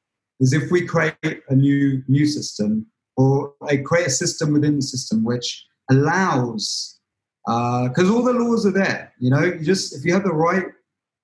[0.41, 1.15] is if we create
[1.49, 6.99] a new new system or a, create a system within the system which allows
[7.45, 9.13] because uh, all the laws are there.
[9.19, 10.65] You know, you just if you have the right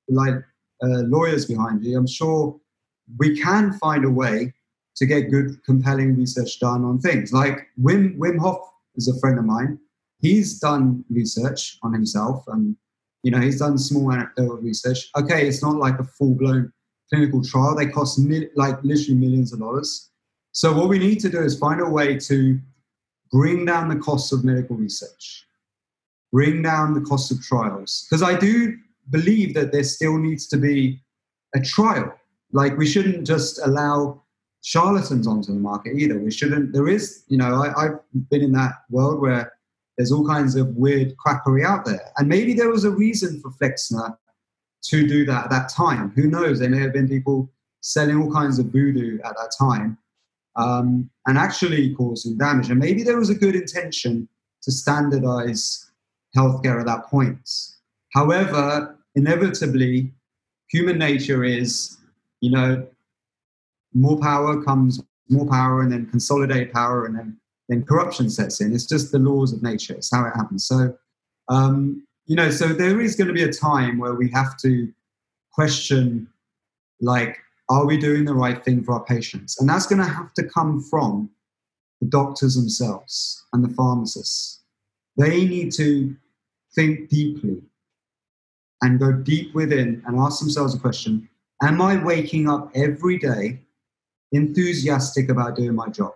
[0.07, 0.35] like
[0.83, 2.59] uh, lawyers behind you, I'm sure
[3.17, 4.53] we can find a way
[4.95, 7.33] to get good, compelling research done on things.
[7.33, 8.59] Like Wim Wim Hof
[8.95, 9.79] is a friend of mine.
[10.19, 12.75] He's done research on himself, and
[13.23, 15.09] you know he's done small anecdotal research.
[15.17, 16.71] Okay, it's not like a full blown
[17.11, 17.75] clinical trial.
[17.75, 20.09] They cost mil- like literally millions of dollars.
[20.53, 22.59] So what we need to do is find a way to
[23.31, 25.45] bring down the costs of medical research,
[26.31, 28.05] bring down the cost of trials.
[28.09, 28.77] Because I do
[29.09, 31.01] believe that there still needs to be
[31.55, 32.13] a trial.
[32.51, 34.23] Like we shouldn't just allow
[34.61, 36.19] charlatans onto the market either.
[36.19, 36.73] We shouldn't.
[36.73, 39.53] There is, you know, I, I've been in that world where
[40.01, 43.51] there's all kinds of weird quackery out there, and maybe there was a reason for
[43.51, 44.17] Flexner
[44.85, 46.11] to do that at that time.
[46.15, 46.57] Who knows?
[46.57, 49.99] There may have been people selling all kinds of voodoo at that time
[50.55, 52.71] um, and actually causing damage.
[52.71, 54.27] And maybe there was a good intention
[54.63, 55.91] to standardize
[56.35, 57.47] healthcare at that point.
[58.13, 60.11] However, inevitably,
[60.71, 61.97] human nature is,
[62.39, 62.87] you know,
[63.93, 67.37] more power comes more power and then consolidate power and then
[67.71, 68.73] then corruption sets in.
[68.73, 69.93] It's just the laws of nature.
[69.93, 70.65] It's how it happens.
[70.65, 70.93] So,
[71.47, 74.91] um, you know, so there is going to be a time where we have to
[75.53, 76.27] question,
[76.99, 77.37] like,
[77.69, 79.59] are we doing the right thing for our patients?
[79.59, 81.29] And that's going to have to come from
[82.01, 84.59] the doctors themselves and the pharmacists.
[85.15, 86.13] They need to
[86.75, 87.61] think deeply
[88.81, 91.29] and go deep within and ask themselves a question
[91.63, 93.61] Am I waking up every day
[94.33, 96.13] enthusiastic about doing my job?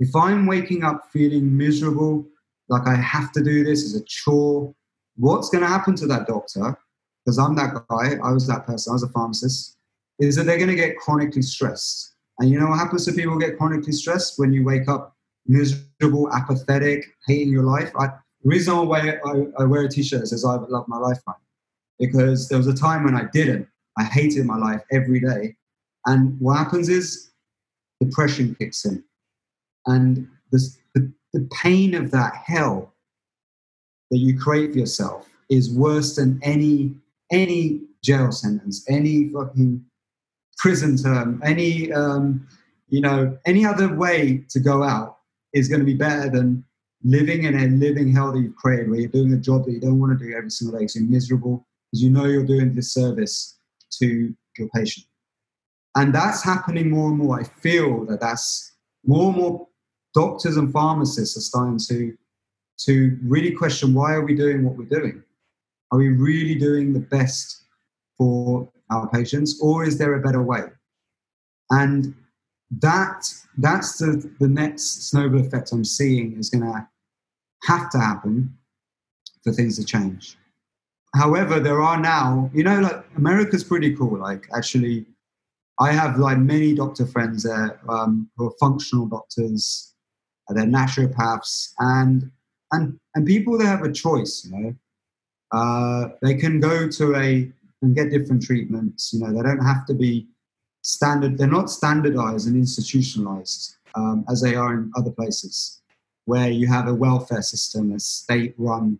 [0.00, 2.26] If I'm waking up feeling miserable,
[2.68, 4.74] like I have to do this as a chore,
[5.16, 6.76] what's going to happen to that doctor?
[7.24, 9.76] Because I'm that guy, I was that person, I was a pharmacist
[10.20, 12.14] is that they're going to get chronically stressed.
[12.38, 16.32] And you know what happens to people get chronically stressed when you wake up miserable,
[16.32, 17.90] apathetic, hating your life?
[17.98, 18.08] I,
[18.42, 21.40] the reason wear, I, I wear a t-shirt that says I love my life, lifeline
[21.98, 23.68] because there was a time when I didn't.
[23.98, 25.56] I hated my life every day.
[26.06, 27.30] And what happens is
[28.00, 29.04] depression kicks in.
[29.86, 30.60] And the,
[31.32, 32.92] the pain of that hell
[34.10, 36.94] that you create for yourself is worse than any
[37.32, 39.84] any jail sentence, any fucking
[40.58, 42.46] prison term, any um,
[42.88, 45.18] you know, any other way to go out
[45.52, 46.64] is going to be better than
[47.04, 49.80] living in a living hell that you've created, where you're doing a job that you
[49.80, 52.74] don't want to do every single day, so you're miserable because you know you're doing
[52.74, 53.58] this service
[53.98, 55.06] to your patient.
[55.96, 57.40] And that's happening more and more.
[57.40, 58.72] I feel that that's
[59.04, 59.66] more and more
[60.14, 62.16] doctors and pharmacists are starting to
[62.86, 65.22] to really question why are we doing what we're doing?
[65.92, 67.64] Are we really doing the best
[68.16, 70.62] for our patients, or is there a better way?
[71.70, 72.14] And
[72.78, 73.26] that
[73.58, 76.88] that's the, the next snowball effect I'm seeing is going to
[77.64, 78.56] have to happen
[79.42, 80.36] for things to change.
[81.14, 84.18] However, there are now, you know, like America's pretty cool.
[84.18, 85.06] Like, actually,
[85.80, 89.89] I have like many doctor friends there um, who are functional doctors,
[90.54, 92.30] they're naturopaths, and
[92.72, 94.44] and and people that have a choice.
[94.44, 94.74] You know,
[95.52, 97.50] uh, they can go to a
[97.82, 99.12] and get different treatments.
[99.12, 100.26] You know, they don't have to be
[100.82, 101.38] standard.
[101.38, 105.80] They're not standardized and institutionalized um, as they are in other places,
[106.26, 108.98] where you have a welfare system, a state-run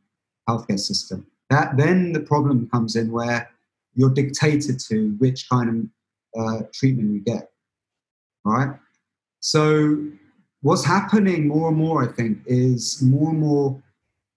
[0.49, 1.27] healthcare system.
[1.51, 3.51] That then the problem comes in where
[3.95, 5.91] you're dictated to which kind
[6.35, 7.51] of uh, treatment you get.
[8.45, 8.77] Right.
[9.41, 10.07] So
[10.63, 13.83] what's happening more and more, I think, is more and more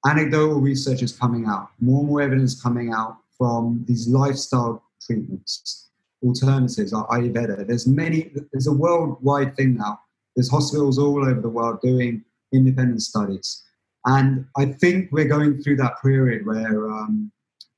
[0.05, 5.89] anecdotal research is coming out, more and more evidence coming out from these lifestyle treatments,
[6.23, 7.67] alternatives like Ayurveda.
[7.67, 9.99] There's many, there's a worldwide thing now.
[10.35, 13.63] There's hospitals all over the world doing independent studies.
[14.05, 17.31] And I think we're going through that period where um,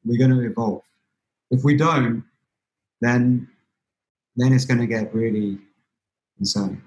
[0.04, 0.82] we're going to evolve.
[1.52, 2.24] If we don't,
[3.02, 3.48] then
[4.38, 5.58] then it's going to get really
[6.38, 6.82] concerning.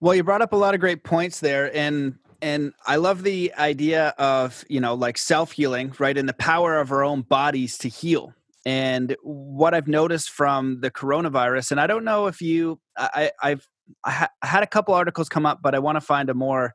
[0.00, 3.52] Well, you brought up a lot of great points there, and and I love the
[3.58, 6.16] idea of, you know, like self healing, right?
[6.16, 8.32] And the power of our own bodies to heal.
[8.64, 13.66] And what I've noticed from the coronavirus, and I don't know if you, I, I've
[14.04, 16.74] I ha- had a couple articles come up, but I want to find a more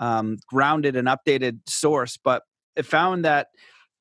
[0.00, 2.16] um, grounded and updated source.
[2.16, 2.44] But
[2.76, 3.48] it found that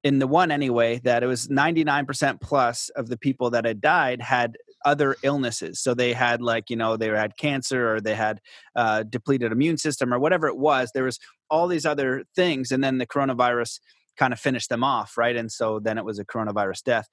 [0.04, 4.22] in the one anyway, that it was 99% plus of the people that had died
[4.22, 5.80] had other illnesses.
[5.80, 8.40] So they had like, you know, they had cancer or they had
[8.76, 10.92] uh, depleted immune system or whatever it was.
[10.94, 11.20] There was
[11.50, 12.72] all these other things.
[12.72, 13.80] And then the coronavirus
[14.18, 15.36] kind of finished them off, right?
[15.36, 17.08] And so then it was a coronavirus death.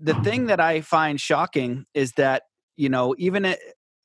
[0.00, 2.44] The thing that I find shocking is that
[2.76, 3.44] you know even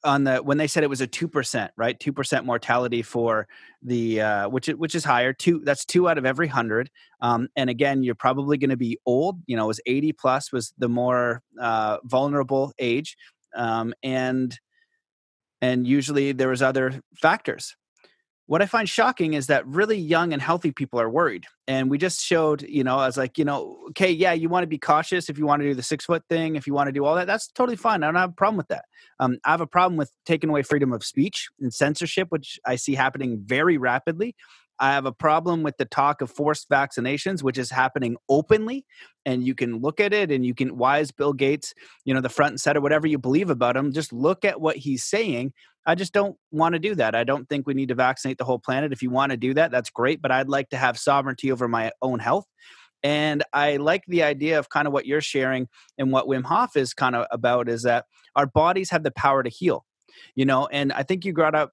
[0.03, 1.99] on the when they said it was a two percent, right?
[1.99, 3.47] Two percent mortality for
[3.81, 5.33] the uh, which which is higher.
[5.33, 6.89] Two that's two out of every hundred.
[7.21, 9.41] Um, and again, you're probably going to be old.
[9.47, 13.17] You know, it was eighty plus was the more uh, vulnerable age,
[13.55, 14.57] um, and
[15.61, 17.75] and usually there was other factors
[18.47, 21.45] what I find shocking is that really young and healthy people are worried.
[21.67, 24.63] And we just showed, you know, I was like, you know, okay, yeah, you want
[24.63, 26.87] to be cautious if you want to do the six foot thing, if you want
[26.87, 28.03] to do all that, that's totally fine.
[28.03, 28.85] I don't have a problem with that.
[29.19, 32.77] Um, I have a problem with taking away freedom of speech and censorship, which I
[32.77, 34.33] see happening very rapidly.
[34.79, 38.85] I have a problem with the talk of forced vaccinations, which is happening openly.
[39.25, 41.73] And you can look at it and you can, why is Bill Gates,
[42.05, 44.77] you know, the front and center, whatever you believe about him, just look at what
[44.77, 45.53] he's saying.
[45.87, 47.15] I just don't want to do that.
[47.15, 48.93] I don't think we need to vaccinate the whole planet.
[48.93, 50.21] If you want to do that, that's great.
[50.21, 52.45] But I'd like to have sovereignty over my own health.
[53.03, 56.75] And I like the idea of kind of what you're sharing and what Wim Hof
[56.75, 59.83] is kind of about is that our bodies have the power to heal
[60.35, 61.71] you know and i think you brought up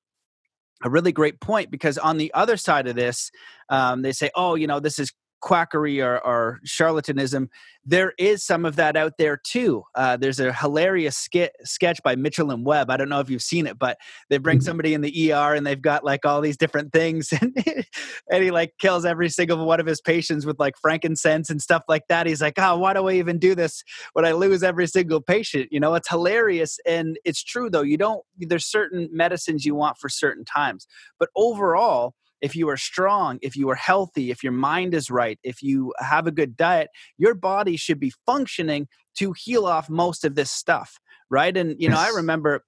[0.85, 3.31] a really great point because on the other side of this,
[3.71, 5.13] um, they say, oh, you know, this is
[5.45, 7.49] quackery or, or, charlatanism,
[7.85, 9.85] there is some of that out there too.
[9.95, 12.91] Uh, there's a hilarious skit, sketch by Mitchell and Webb.
[12.91, 13.99] I don't know if you've seen it, but
[14.31, 14.65] they bring mm-hmm.
[14.65, 17.55] somebody in the ER and they've got like all these different things, and,
[18.31, 21.83] and he like kills every single one of his patients with like frankincense and stuff
[21.89, 22.27] like that.
[22.27, 25.69] He's like, oh, why do I even do this when I lose every single patient?
[25.71, 27.83] You know, it's hilarious and it's true though.
[27.83, 28.25] You don't.
[28.39, 30.87] There's certain medicines you want for certain times,
[31.19, 35.39] but overall if you are strong, if you are healthy, if your mind is right,
[35.43, 40.27] if you have a good diet, your body should be functioning to heal off most
[40.27, 40.99] of this stuff,
[41.31, 41.57] right?
[41.57, 42.63] And you know, I remember,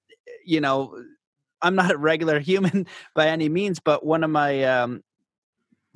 [0.46, 0.96] you know,
[1.60, 5.02] I'm not a regular human by any means, but one of my um,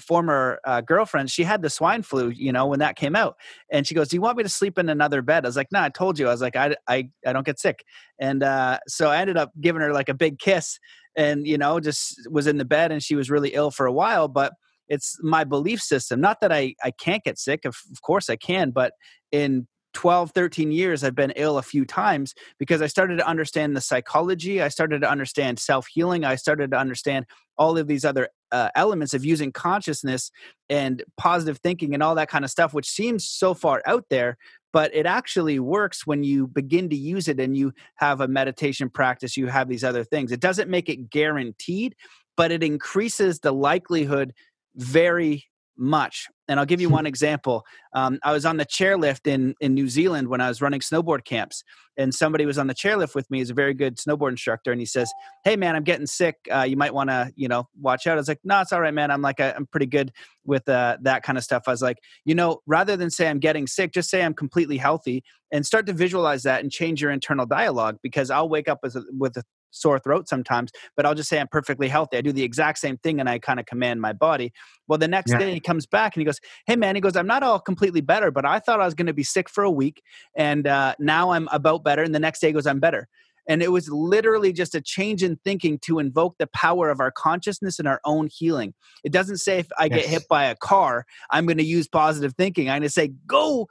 [0.00, 3.36] former uh, girlfriend, she had the swine flu, you know, when that came out.
[3.70, 5.44] And she goes, Do you want me to sleep in another bed?
[5.44, 6.26] I was like, No, I told you.
[6.28, 7.84] I was like, I, I, I don't get sick.
[8.18, 10.78] And uh, so I ended up giving her like a big kiss
[11.16, 13.92] and you know just was in the bed and she was really ill for a
[13.92, 14.52] while but
[14.88, 18.36] it's my belief system not that i i can't get sick of, of course i
[18.36, 18.92] can but
[19.32, 23.76] in 12 13 years i've been ill a few times because i started to understand
[23.76, 27.26] the psychology i started to understand self-healing i started to understand
[27.58, 30.30] all of these other uh, elements of using consciousness
[30.68, 34.36] and positive thinking and all that kind of stuff which seems so far out there
[34.72, 38.88] but it actually works when you begin to use it and you have a meditation
[38.88, 40.32] practice you have these other things.
[40.32, 41.94] It doesn't make it guaranteed
[42.36, 44.32] but it increases the likelihood
[44.76, 45.44] very
[45.76, 46.28] much.
[46.48, 47.64] And I'll give you one example.
[47.94, 51.24] Um, I was on the chairlift in in New Zealand when I was running snowboard
[51.24, 51.62] camps,
[51.96, 53.38] and somebody was on the chairlift with me.
[53.38, 55.12] He's a very good snowboard instructor, and he says,
[55.44, 56.36] "Hey, man, I'm getting sick.
[56.52, 58.80] Uh, you might want to, you know, watch out." I was like, "No, it's all
[58.80, 59.10] right, man.
[59.10, 60.12] I'm like, I'm pretty good
[60.44, 63.40] with uh, that kind of stuff." I was like, you know, rather than say I'm
[63.40, 67.10] getting sick, just say I'm completely healthy, and start to visualize that and change your
[67.10, 67.98] internal dialogue.
[68.02, 71.38] Because I'll wake up with a, with a sore throat sometimes, but I'll just say
[71.38, 72.16] I'm perfectly healthy.
[72.16, 74.52] I do the exact same thing and I kind of command my body.
[74.88, 75.38] Well, the next yeah.
[75.38, 78.00] day he comes back and he goes, Hey, man, he goes, I'm not all completely
[78.00, 80.02] better, but I thought I was going to be sick for a week
[80.36, 82.02] and uh, now I'm about better.
[82.02, 83.08] And the next day he goes, I'm better.
[83.48, 87.10] And it was literally just a change in thinking to invoke the power of our
[87.10, 88.74] consciousness and our own healing.
[89.02, 90.02] It doesn't say if I yes.
[90.02, 92.68] get hit by a car, I'm going to use positive thinking.
[92.68, 93.68] I'm going to say, go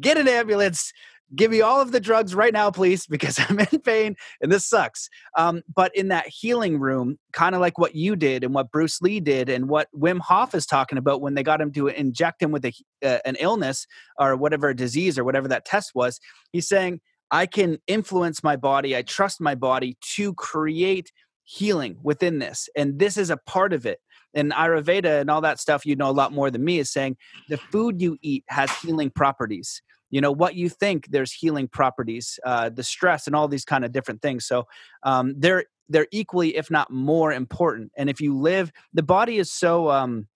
[0.00, 0.92] get an ambulance,
[1.34, 4.66] give me all of the drugs right now, please, because I'm in pain and this
[4.66, 5.08] sucks.
[5.36, 9.00] Um, but in that healing room, kind of like what you did and what Bruce
[9.00, 12.42] Lee did and what Wim Hof is talking about when they got him to inject
[12.42, 12.72] him with a,
[13.04, 13.86] uh, an illness
[14.18, 16.20] or whatever disease or whatever that test was,
[16.52, 18.96] he's saying, I can influence my body.
[18.96, 21.12] I trust my body to create
[21.44, 22.68] healing within this.
[22.74, 24.00] And this is a part of it
[24.34, 27.16] and Ayurveda and all that stuff, you know a lot more than me, is saying
[27.48, 32.38] the food you eat has healing properties you know what you think there's healing properties
[32.44, 34.46] uh, the stress and all these kind of different things.
[34.46, 34.66] So
[35.02, 37.92] um, they're they're equally if not more important.
[37.96, 40.28] And if you live the body is so um,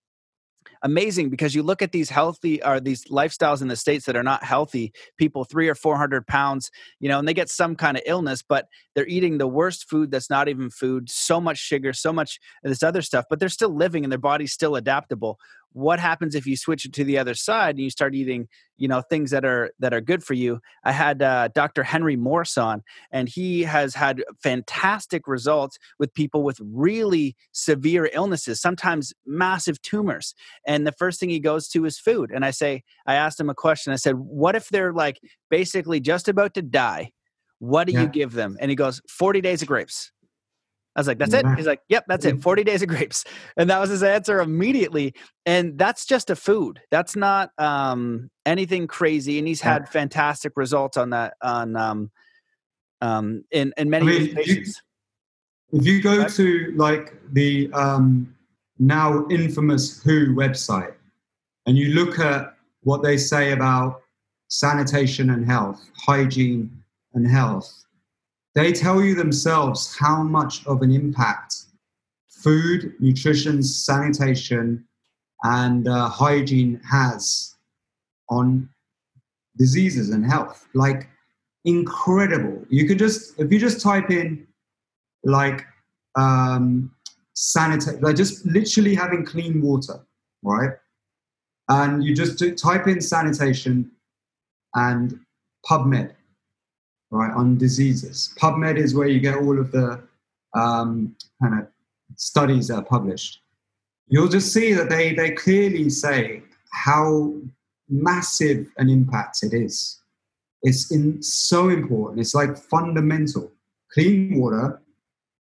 [0.83, 4.23] amazing because you look at these healthy or these lifestyles in the states that are
[4.23, 6.70] not healthy people three or four hundred pounds
[7.01, 10.11] you know and they get some kind of illness but they're eating the worst food
[10.11, 13.74] that's not even food so much sugar so much this other stuff but they're still
[13.74, 15.39] living and their body's still adaptable.
[15.74, 18.89] What happens if you switch it to the other side and you start eating you
[18.89, 20.61] know things that are that are good for you?
[20.85, 26.43] I had uh, dr henry morse on and he has had fantastic results with people
[26.43, 30.35] with really severe illnesses sometimes massive tumors
[30.73, 33.51] and the first thing he goes to is food and i say i asked him
[33.51, 35.20] a question i said what if they're like
[35.51, 37.11] basically just about to die
[37.59, 38.03] what do yeah.
[38.03, 40.12] you give them and he goes 40 days of grapes
[40.95, 41.47] I was like, that's it.
[41.57, 42.43] He's like, yep, that's it.
[42.43, 43.25] 40 days of grapes.
[43.57, 45.14] And that was his answer immediately.
[45.47, 46.81] And that's just a food.
[46.91, 49.39] That's not um, anything crazy.
[49.39, 52.11] And he's had fantastic results on that on um,
[53.01, 54.83] um, in, in many I mean, patients.
[55.70, 58.35] You, if you go to like the um,
[58.83, 60.95] now infamous WHO website
[61.66, 64.03] and you look at what they say about
[64.49, 66.68] sanitation and health, hygiene
[67.14, 67.85] and health,
[68.57, 71.55] they tell you themselves how much of an impact
[72.28, 74.85] food, nutrition, sanitation,
[75.45, 77.55] and uh, hygiene has
[78.30, 78.68] on
[79.59, 80.66] diseases and health.
[80.74, 81.09] Like
[81.64, 82.66] incredible.
[82.68, 84.45] You can just if you just type in
[85.22, 85.64] like
[86.16, 86.93] um,
[87.35, 90.05] sanitation, like just literally having clean water,
[90.43, 90.70] right?
[91.68, 93.91] And you just type in sanitation
[94.74, 95.18] and
[95.68, 96.12] PubMed
[97.12, 98.35] right, on diseases.
[98.41, 100.03] PubMed is where you get all of the
[100.55, 101.68] um, kind of
[102.16, 103.41] studies that are published.
[104.09, 107.35] You'll just see that they, they clearly say how
[107.89, 110.01] massive an impact it is.
[110.62, 112.20] It's in, so important.
[112.20, 113.53] It's like fundamental.
[113.93, 114.80] Clean water,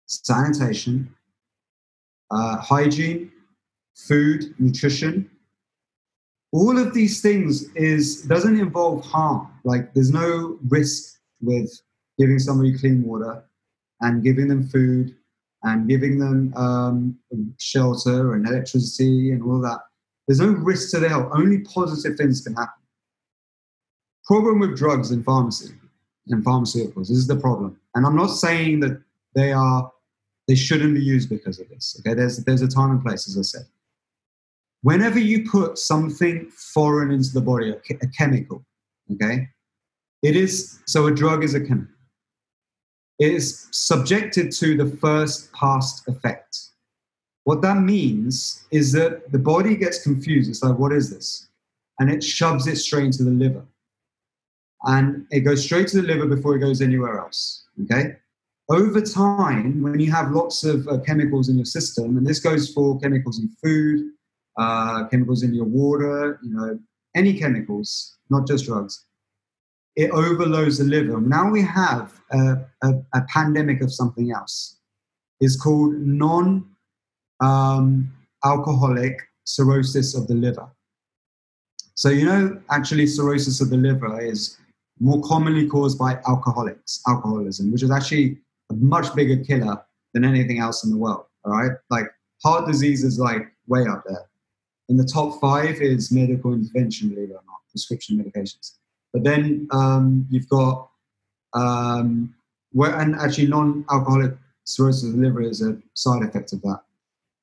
[0.07, 1.12] sanitation,
[2.31, 3.31] uh, hygiene,
[3.95, 5.31] food, nutrition.
[6.53, 9.49] All of these things is doesn't involve harm.
[9.64, 11.70] Like there's no risk with
[12.18, 13.45] giving somebody clean water
[14.01, 15.14] and giving them food
[15.62, 17.18] and giving them um,
[17.59, 19.81] shelter and electricity and all that.
[20.27, 21.31] There's no risk to their health.
[21.33, 22.83] Only positive things can happen.
[24.24, 25.74] Problem with drugs and pharmacy
[26.29, 27.09] and pharmaceuticals.
[27.09, 27.79] This is the problem.
[27.95, 29.01] And I'm not saying that
[29.35, 29.91] they are
[30.49, 32.01] they shouldn't be used because of this.
[32.01, 33.66] Okay, there's there's a time and place, as I said.
[34.82, 38.64] Whenever you put something foreign into the body, a, a chemical,
[39.12, 39.49] okay,
[40.22, 41.94] it is so a drug is a chemical.
[43.18, 46.59] It is subjected to the first pass effect.
[47.44, 50.51] What that means is that the body gets confused.
[50.51, 51.49] It's like, what is this?
[51.99, 53.64] And it shoves it straight into the liver.
[54.82, 57.64] And it goes straight to the liver before it goes anywhere else.
[57.84, 58.16] Okay?
[58.69, 62.73] Over time, when you have lots of uh, chemicals in your system, and this goes
[62.73, 64.11] for chemicals in food,
[64.59, 66.79] uh, chemicals in your water, you know,
[67.14, 69.05] any chemicals, not just drugs,
[69.95, 71.21] it overloads the liver.
[71.21, 74.79] Now we have a, a, a pandemic of something else.
[75.41, 76.69] It's called non
[77.41, 78.12] um,
[78.45, 80.69] alcoholic cirrhosis of the liver.
[81.95, 84.59] So, you know, actually, cirrhosis of the liver is
[85.01, 88.39] more commonly caused by alcoholics, alcoholism, which is actually
[88.71, 89.83] a much bigger killer
[90.14, 91.25] than anything else in the world.
[91.45, 91.73] All right.
[91.91, 92.07] Like
[92.43, 94.27] heart disease is like way up there.
[94.89, 98.77] In the top five is medical intervention, believe it or not, prescription medications.
[99.12, 100.91] But then um, you've got
[101.55, 102.35] um,
[102.73, 106.81] where, and actually non-alcoholic cirrhosis of the liver is a side effect of that.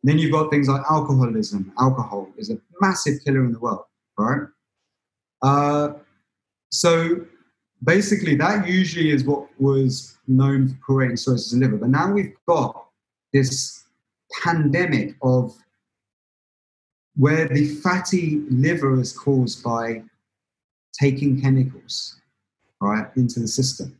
[0.04, 1.72] And then you've got things like alcoholism.
[1.80, 3.86] Alcohol is a massive killer in the world,
[4.18, 4.48] right?
[5.42, 5.94] Uh,
[6.72, 7.26] so
[7.84, 11.78] basically, that usually is what was known for creating cirrhosis of the liver.
[11.78, 12.88] But now we've got
[13.32, 13.84] this
[14.44, 15.56] pandemic of
[17.16, 20.04] where the fatty liver is caused by
[21.00, 22.20] taking chemicals
[22.82, 23.98] right into the system.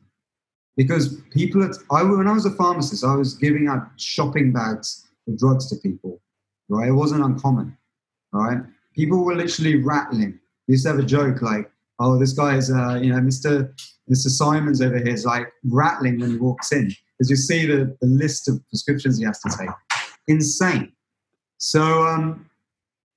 [0.76, 5.06] Because people are, I, when i was a pharmacist i was giving out shopping bags
[5.28, 6.20] of drugs to people
[6.68, 6.90] right?
[6.90, 7.78] It wasn't uncommon
[8.34, 8.58] right?
[8.96, 10.40] People were literally rattling.
[10.68, 11.72] We used to have a joke like
[12.04, 13.74] oh this guy is uh, you know mr
[14.10, 16.92] mr simons over here is like rattling when he walks in.
[17.18, 19.70] Because you see the, the list of prescriptions he has to take.
[20.28, 20.92] Insane.
[21.58, 22.50] So um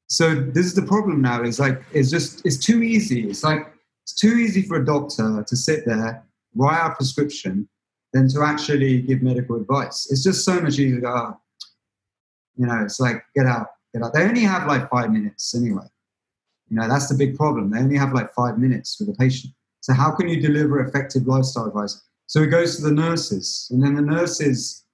[0.09, 1.43] so this is the problem now.
[1.43, 3.28] Is like it's just it's too easy.
[3.28, 3.72] It's like
[4.05, 6.22] it's too easy for a doctor to sit there
[6.55, 7.68] write a prescription
[8.14, 10.09] than to actually give medical advice.
[10.11, 11.41] It's just so much easier to go oh,
[12.57, 14.14] you know it's like get out get out.
[14.14, 15.87] They only have like five minutes anyway
[16.69, 19.53] you know that's the big problem they only have like five minutes with a patient
[19.81, 23.83] so how can you deliver effective lifestyle advice so it goes to the nurses and
[23.83, 24.85] then the nurses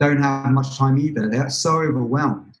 [0.00, 2.52] don't have much time either they're so overwhelmed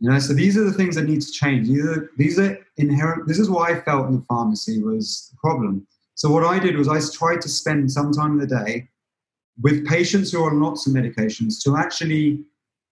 [0.00, 1.68] you know, so these are the things that need to change.
[1.68, 3.26] These are, these are inherent.
[3.26, 5.86] This is what I felt in the pharmacy was the problem.
[6.14, 8.88] So what I did was I tried to spend some time in the day
[9.62, 12.44] with patients who are on lots of medications to actually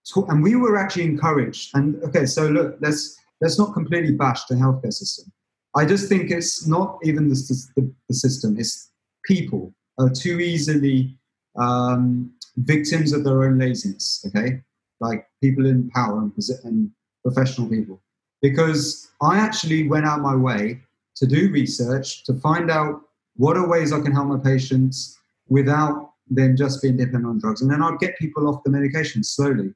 [0.08, 1.70] talk, and we were actually encouraged.
[1.74, 5.30] And okay, so look, let's let's not completely bash the healthcare system.
[5.76, 7.34] I just think it's not even the,
[7.76, 8.90] the, the system; it's
[9.26, 11.18] people are too easily
[11.58, 14.24] um, victims of their own laziness.
[14.28, 14.62] Okay,
[15.00, 16.32] like people in power and,
[16.64, 16.90] and
[17.22, 18.00] professional people
[18.42, 20.80] because I actually went out my way
[21.16, 23.00] to do research to find out
[23.36, 25.18] what are ways I can help my patients
[25.48, 27.62] without than just being dependent on drugs.
[27.62, 29.72] And then I'd get people off the medication slowly.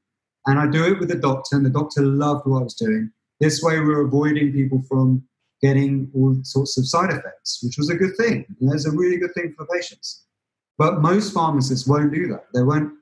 [0.47, 3.11] And I do it with the doctor, and the doctor loved what I was doing.
[3.41, 5.23] This way, we're avoiding people from
[5.63, 8.45] getting all sorts of side effects, which was a good thing.
[8.61, 10.27] And it's a really good thing for patients.
[10.79, 12.47] But most pharmacists won't do that.
[12.53, 12.93] They won't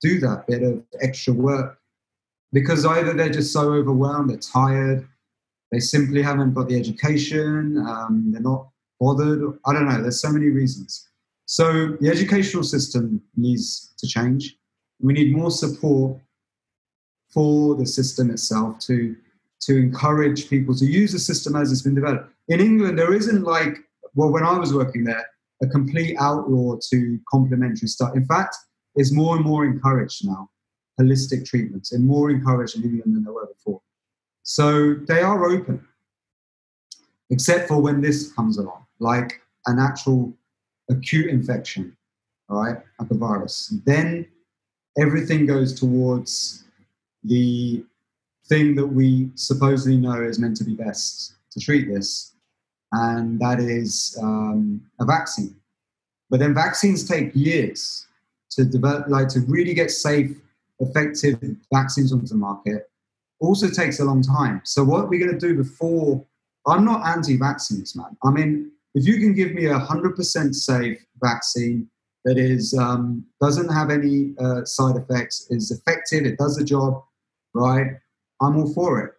[0.00, 1.78] do that bit of extra work
[2.52, 5.06] because either they're just so overwhelmed, they're tired,
[5.70, 8.68] they simply haven't got the education, um, they're not
[9.00, 9.58] bothered.
[9.64, 10.02] I don't know.
[10.02, 11.08] There's so many reasons.
[11.46, 14.56] So the educational system needs to change.
[15.00, 16.20] We need more support
[17.32, 19.16] for the system itself to
[19.62, 22.30] to encourage people to use the system as it's been developed.
[22.48, 23.78] In England, there isn't like
[24.14, 25.24] well, when I was working there,
[25.62, 28.14] a complete outlaw to complementary stuff.
[28.14, 28.56] In fact,
[28.94, 30.50] it's more and more encouraged now.
[31.00, 33.80] Holistic treatments and more encouraged in England than they were before.
[34.42, 35.86] So they are open,
[37.30, 40.34] except for when this comes along, like an actual
[40.90, 41.96] acute infection,
[42.50, 43.72] all right, like a virus.
[43.86, 44.26] Then
[44.98, 46.64] everything goes towards
[47.24, 47.84] the
[48.48, 52.34] thing that we supposedly know is meant to be best to treat this,
[52.92, 55.54] and that is um, a vaccine.
[56.30, 58.06] But then vaccines take years
[58.50, 60.30] to develop, like to really get safe,
[60.80, 61.38] effective
[61.72, 62.88] vaccines onto the market
[63.42, 64.60] also takes a long time.
[64.64, 66.24] So what we're going to do before,
[66.66, 68.16] I'm not anti-vaccines, man.
[68.24, 71.88] I mean, if you can give me a hundred percent safe vaccine
[72.24, 77.02] that is um, doesn't have any uh, side effects, is effective, it does the job,
[77.52, 77.98] right?
[78.42, 79.12] I'm all for it.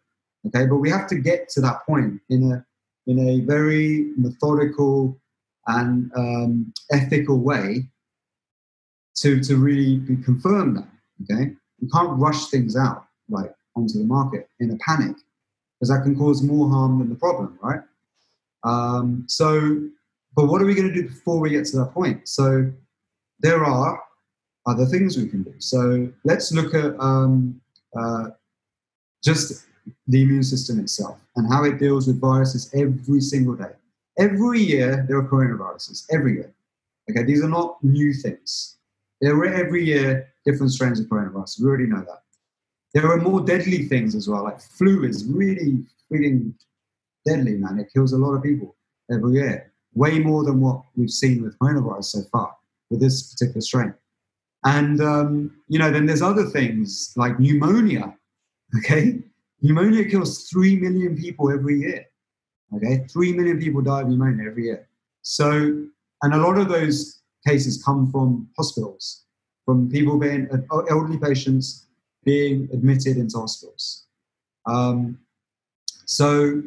[0.48, 2.66] Okay, but we have to get to that point in a
[3.08, 5.18] in a very methodical
[5.68, 7.88] and um, ethical way
[9.16, 10.88] to to really be confirmed that.
[11.24, 15.16] Okay, we can't rush things out like onto the market in a panic
[15.80, 17.82] because that can cause more harm than the problem, right?
[18.64, 19.82] Um, so,
[20.36, 22.28] but what are we going to do before we get to that point?
[22.28, 22.72] So,
[23.40, 24.02] there are
[24.66, 25.54] other things we can do.
[25.60, 27.60] So, let's look at um,
[27.98, 28.30] uh,
[29.24, 29.66] just
[30.08, 33.72] the immune system itself and how it deals with viruses every single day.
[34.18, 36.54] Every year, there are coronaviruses, every year.
[37.10, 38.78] Okay, these are not new things.
[39.22, 41.60] There are every year different strains of coronavirus.
[41.60, 42.22] We already know that.
[42.94, 44.44] There are more deadly things as well.
[44.44, 45.80] Like flu is really
[46.12, 46.54] freaking
[47.26, 47.80] deadly, man.
[47.80, 48.76] It kills a lot of people
[49.12, 52.56] every year, way more than what we've seen with coronavirus so far
[52.90, 53.94] with this particular strain.
[54.66, 58.16] And um, you know, then there's other things like pneumonia.
[58.78, 59.20] Okay,
[59.62, 62.06] pneumonia kills three million people every year.
[62.76, 64.88] Okay, three million people die of pneumonia every year.
[65.22, 65.86] So,
[66.24, 69.26] and a lot of those cases come from hospitals,
[69.66, 71.88] from people being uh, elderly patients
[72.24, 74.06] being admitted into hospitals.
[74.66, 75.20] Um,
[76.06, 76.64] so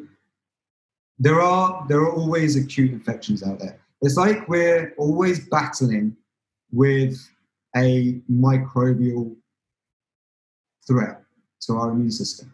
[1.19, 3.81] there are there are always acute infections out there.
[4.03, 6.17] It's like we're always battling
[6.71, 7.19] with
[7.75, 9.35] a microbial
[10.87, 11.26] threat
[11.63, 12.53] to our immune system.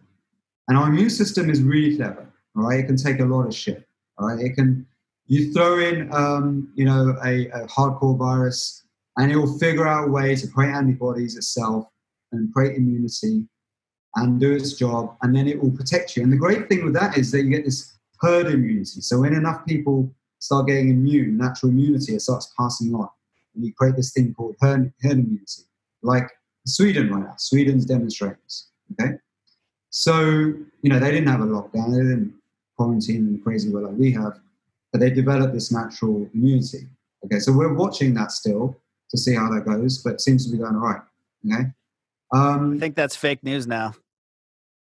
[0.68, 2.80] And our immune system is really clever, right?
[2.80, 3.86] It can take a lot of shit,
[4.18, 4.38] right?
[4.40, 4.86] It can,
[5.26, 8.84] you throw in, um, you know, a, a hardcore virus
[9.18, 11.86] and it will figure out a way to create antibodies itself
[12.32, 13.46] and create immunity
[14.16, 16.22] and do its job, and then it will protect you.
[16.22, 19.00] And the great thing with that is that you get this herd immunity.
[19.00, 23.09] So when enough people start getting immune, natural immunity, it starts passing on.
[23.55, 25.62] And you create this thing called herd, herd immunity,
[26.03, 26.30] like
[26.66, 27.34] Sweden right now.
[27.38, 28.68] Sweden's demonstrating this.
[29.01, 29.14] Okay.
[29.90, 30.20] So,
[30.82, 32.34] you know, they didn't have a lockdown, they didn't
[32.76, 34.38] quarantine in the crazy way like we have,
[34.90, 36.88] but they developed this natural immunity.
[37.24, 38.76] Okay, so we're watching that still
[39.11, 41.03] to see how that goes, but it seems to be going all right.
[41.47, 41.64] Okay.
[42.32, 43.93] Um, I think that's fake news now.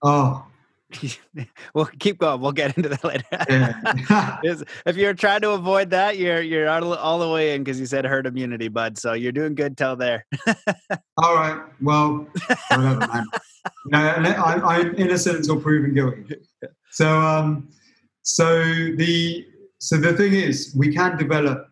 [0.03, 0.45] Oh,
[1.73, 2.39] well, keep going.
[2.39, 4.63] We'll get into that later.
[4.85, 7.85] If you're trying to avoid that, you're you're all, all the way in because you
[7.85, 8.97] said herd immunity, bud.
[8.97, 10.25] So you're doing good till there.
[11.17, 11.61] all right.
[11.81, 12.27] Well,
[12.69, 13.25] whatever.
[13.85, 16.35] No, I, am innocent until proven guilty.
[16.91, 17.69] So, um,
[18.23, 19.45] so the
[19.79, 21.69] so the thing is, we can develop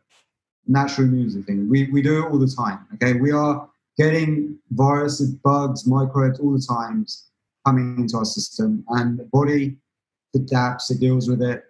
[0.68, 1.42] natural immunity.
[1.44, 2.86] Thing we we do it all the time.
[2.96, 7.30] Okay, we are getting viruses, bugs, microbes all the times
[7.66, 9.78] coming into our system, and the body
[10.36, 11.64] adapts, it deals with it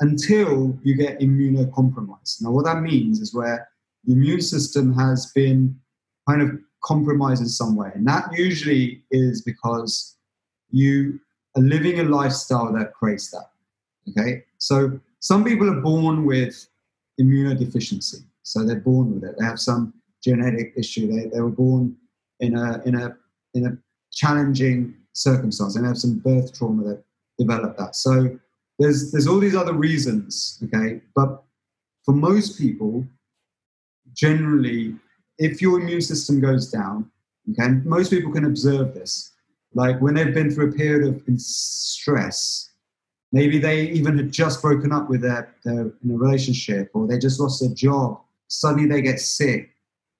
[0.00, 2.42] until you get immunocompromised.
[2.42, 3.68] Now, what that means is where
[4.04, 5.78] the immune system has been
[6.28, 10.16] kind of compromised in some way, and that usually is because
[10.70, 11.18] you
[11.56, 13.50] are living a lifestyle that creates that.
[14.10, 16.68] Okay, so some people are born with
[17.20, 19.36] immunodeficiency, so they're born with it.
[19.38, 21.06] They have some genetic issue.
[21.06, 21.96] They, they were born
[22.40, 23.16] in a in a
[23.54, 23.78] in a
[24.12, 25.74] challenging circumstance.
[25.74, 27.02] They have some birth trauma that
[27.38, 27.96] developed that.
[27.96, 28.38] So
[28.78, 31.00] there's there's all these other reasons, okay.
[31.14, 31.42] But
[32.04, 33.04] for most people,
[34.12, 34.96] generally,
[35.38, 37.10] if your immune system goes down,
[37.50, 39.32] okay, most people can observe this.
[39.74, 42.70] Like when they've been through a period of stress,
[43.32, 47.18] maybe they even had just broken up with their, their in a relationship or they
[47.18, 48.20] just lost their job.
[48.48, 49.70] Suddenly they get sick.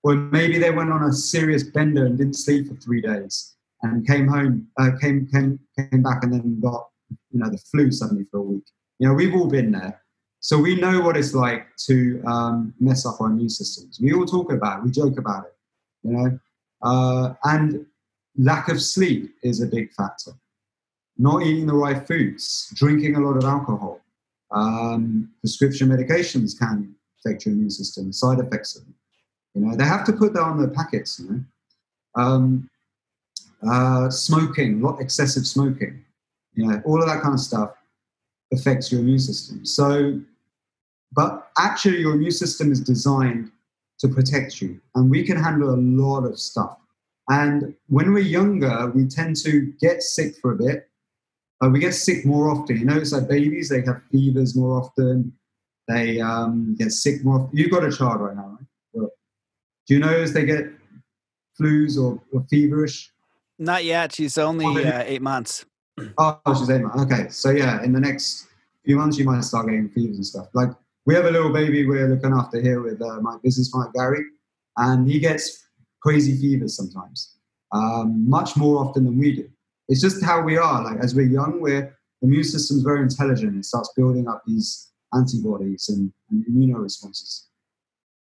[0.04, 4.06] Or maybe they went on a serious bender and didn't sleep for three days and
[4.06, 6.88] came home, uh, came, came, came back and then got,
[7.32, 8.64] you know, the flu suddenly for a week.
[8.98, 10.00] You know, we've all been there.
[10.40, 13.98] So we know what it's like to um, mess up our immune systems.
[14.00, 14.84] We all talk about it.
[14.84, 15.54] We joke about it,
[16.04, 16.38] you know.
[16.82, 17.84] Uh, and
[18.36, 20.32] lack of sleep is a big factor.
[21.16, 24.00] Not eating the right foods, drinking a lot of alcohol,
[24.50, 28.12] um, prescription medications can affect your immune system.
[28.12, 28.94] Side effects of them.
[29.54, 31.18] You know, they have to put that on the packets.
[31.18, 32.70] You know, um,
[33.68, 36.04] uh, smoking, not excessive smoking.
[36.54, 37.74] You know, all of that kind of stuff
[38.52, 39.64] affects your immune system.
[39.64, 40.20] So,
[41.12, 43.50] but actually, your immune system is designed
[43.98, 46.76] to protect you, and we can handle a lot of stuff.
[47.28, 50.88] And when we're younger, we tend to get sick for a bit.
[51.62, 52.78] Uh, we get sick more often.
[52.78, 55.32] You notice that babies, they have fevers more often.
[55.88, 57.56] They um, get sick more often.
[57.56, 58.66] You've got a child right now, right?
[58.92, 59.10] Well,
[59.86, 60.66] do you notice they get
[61.60, 63.10] flus or, or feverish?
[63.58, 64.14] Not yet.
[64.14, 65.66] She's only uh, eight months.
[66.18, 67.02] Oh, she's eight months.
[67.02, 68.46] Okay, so yeah, in the next
[68.84, 70.48] few months, you might start getting fevers and stuff.
[70.54, 70.70] Like
[71.06, 74.24] we have a little baby we're looking after here with uh, my business partner Gary,
[74.76, 75.66] and he gets
[76.00, 77.36] crazy fevers sometimes,
[77.72, 79.48] um, much more often than we do.
[79.88, 80.82] It's just how we are.
[80.84, 83.56] Like as we're young, we're the immune system's very intelligent.
[83.56, 87.44] It starts building up these antibodies and, and immunoresponses.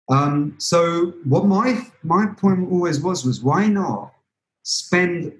[0.08, 4.12] Um, so what my my point always was was why not
[4.62, 5.32] spend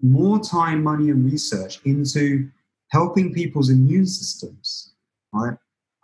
[0.00, 2.48] more time, money, and research into
[2.90, 4.94] helping people's immune systems.
[5.32, 5.56] Right?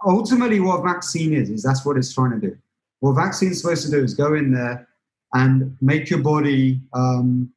[0.07, 2.57] Ultimately, what a vaccine is is that's what it's trying to do.
[3.01, 4.88] What vaccine is supposed to do is go in there
[5.32, 7.53] and make your body um,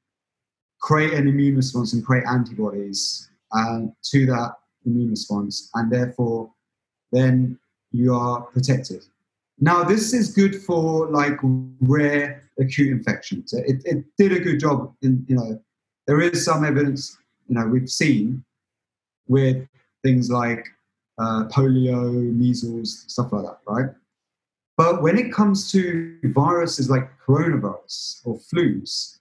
[0.82, 6.52] create an immune response and create antibodies uh, to that immune response, and therefore,
[7.12, 7.58] then
[7.92, 9.04] you are protected.
[9.60, 11.40] Now, this is good for like
[11.82, 13.54] rare acute infections.
[13.54, 15.62] It, it did a good job in, you know,
[16.08, 18.44] there is some evidence, you know, we've seen
[19.28, 19.68] with
[20.04, 20.66] things like
[21.20, 23.90] uh, polio, measles, stuff like that, right?
[24.78, 29.18] But when it comes to viruses like coronavirus or flus,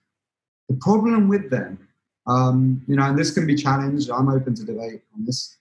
[0.69, 1.87] the problem with them,
[2.27, 5.57] um, you know, and this can be challenged, I'm open to debate on this,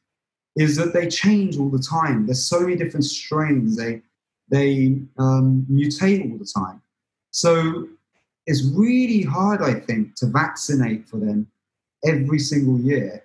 [0.57, 2.27] is that they change all the time.
[2.27, 4.03] There's so many different strains, they,
[4.49, 6.83] they um, mutate all the time.
[7.31, 7.89] So
[8.47, 11.49] it's really hard, I think, to vaccinate for them
[12.05, 13.23] every single year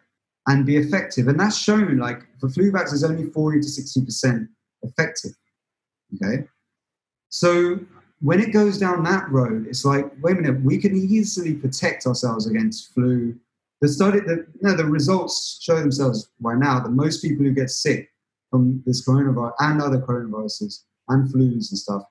[0.47, 1.27] and be effective.
[1.27, 4.47] And that's shown, like for flu vaccines, only 40 to 60%
[4.83, 5.31] effective.
[6.15, 6.45] Okay.
[7.29, 7.79] So
[8.21, 12.05] when it goes down that road, it's like, wait a minute, we can easily protect
[12.05, 13.35] ourselves against flu.
[13.81, 17.69] The study, the, no, the results show themselves right now that most people who get
[17.69, 18.09] sick
[18.49, 22.03] from this coronavirus and other coronaviruses and flus and stuff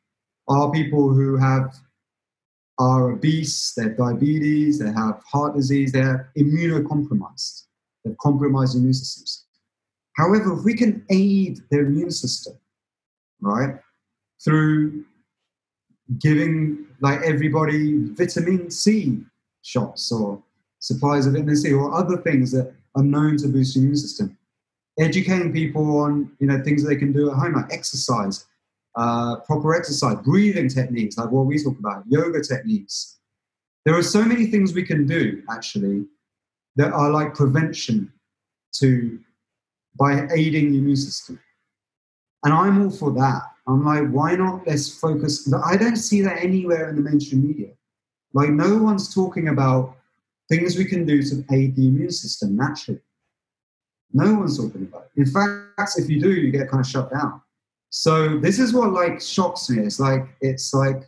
[0.48, 1.74] are people who have
[2.80, 7.64] are obese, they have diabetes, they have heart disease, they're immunocompromised.
[8.02, 9.44] They've compromised immune systems.
[10.16, 12.54] However, if we can aid their immune system,
[13.42, 13.74] right,
[14.42, 15.04] through
[16.18, 19.20] giving like everybody vitamin C
[19.62, 20.42] shots or
[20.78, 24.38] supplies of vitamin C or other things that are known to boost the immune system,
[24.98, 28.46] educating people on you know things they can do at home like exercise,
[28.97, 33.18] uh, proper exercise, breathing techniques like what we talk about, yoga techniques.
[33.84, 36.05] There are so many things we can do actually
[36.76, 38.12] that are like prevention
[38.74, 39.18] to
[39.99, 41.41] by aiding the immune system.
[42.45, 43.43] And I'm all for that.
[43.66, 45.53] I'm like, why not let's focus?
[45.64, 47.68] I don't see that anywhere in the mainstream media.
[48.32, 49.97] Like, no one's talking about
[50.49, 53.01] things we can do to aid the immune system naturally.
[54.12, 55.20] No one's talking about it.
[55.20, 57.41] In fact, if you do, you get kind of shut down.
[57.91, 59.82] So this is what like shocks me.
[59.82, 61.03] It's like it's like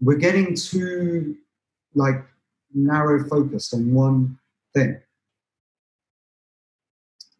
[0.00, 1.36] we're getting too
[1.94, 2.24] like
[2.72, 4.38] narrow focused on one
[4.74, 5.00] thing.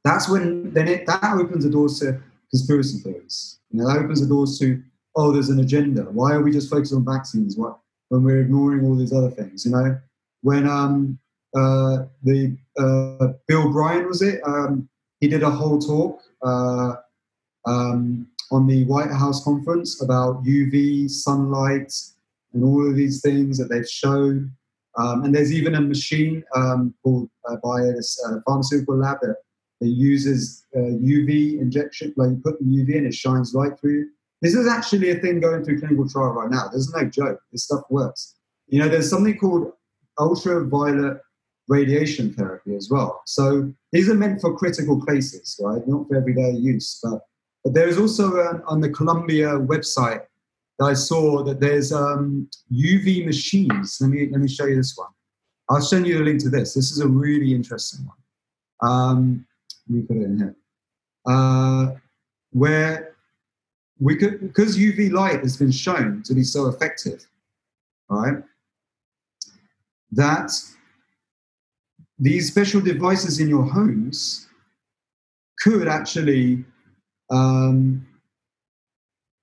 [0.05, 2.21] That's when then it that opens the doors to
[2.51, 3.61] conspiracy theories.
[3.71, 4.83] You know, that opens the doors to
[5.15, 6.03] oh, there's an agenda.
[6.03, 7.57] Why are we just focused on vaccines?
[7.57, 7.79] What
[8.09, 9.65] when we're ignoring all these other things?
[9.65, 9.99] You know,
[10.43, 11.21] when um
[11.57, 14.89] uh the uh, Bill Bryan was it um
[15.21, 16.97] he did a whole talk uh
[17.67, 21.93] um on the White House conference about UV, sunlight,
[22.53, 24.53] and all of these things that they've shown.
[24.99, 27.95] Um, and there's even a machine um, called uh, by a
[28.27, 29.37] uh, pharmaceutical lab that,
[29.81, 34.09] that uses uh, UV injection, like you put the UV in, it shines light through
[34.43, 36.69] This is actually a thing going through clinical trial right now.
[36.69, 37.41] There's no joke.
[37.53, 38.35] This stuff works.
[38.67, 39.73] You know, there's something called
[40.19, 41.21] ultraviolet
[41.69, 43.23] radiation therapy as well.
[43.27, 45.87] So these are meant for critical cases, right?
[45.87, 46.99] Not for everyday use.
[47.03, 47.21] But,
[47.65, 50.23] but there's also a, on the Columbia website
[50.79, 53.99] that I saw that there's um, UV machines.
[54.01, 55.09] Let me let me show you this one.
[55.69, 56.75] I'll send you a link to this.
[56.75, 58.91] This is a really interesting one.
[58.91, 59.47] Um,
[59.89, 60.57] let me put it in here.
[61.27, 61.95] Uh,
[62.53, 63.15] where
[64.01, 67.27] we could, because UV light has been shown to be so effective,
[68.09, 68.43] right?
[70.11, 70.51] That
[72.19, 74.49] these special devices in your homes
[75.61, 76.65] could actually
[77.31, 78.07] um,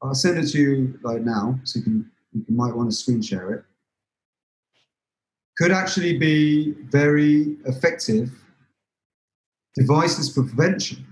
[0.02, 3.22] I'll send it to you right now, so you can you might want to screen
[3.22, 3.64] share it.
[5.58, 8.32] Could actually be very effective
[9.76, 11.06] devices for prevention.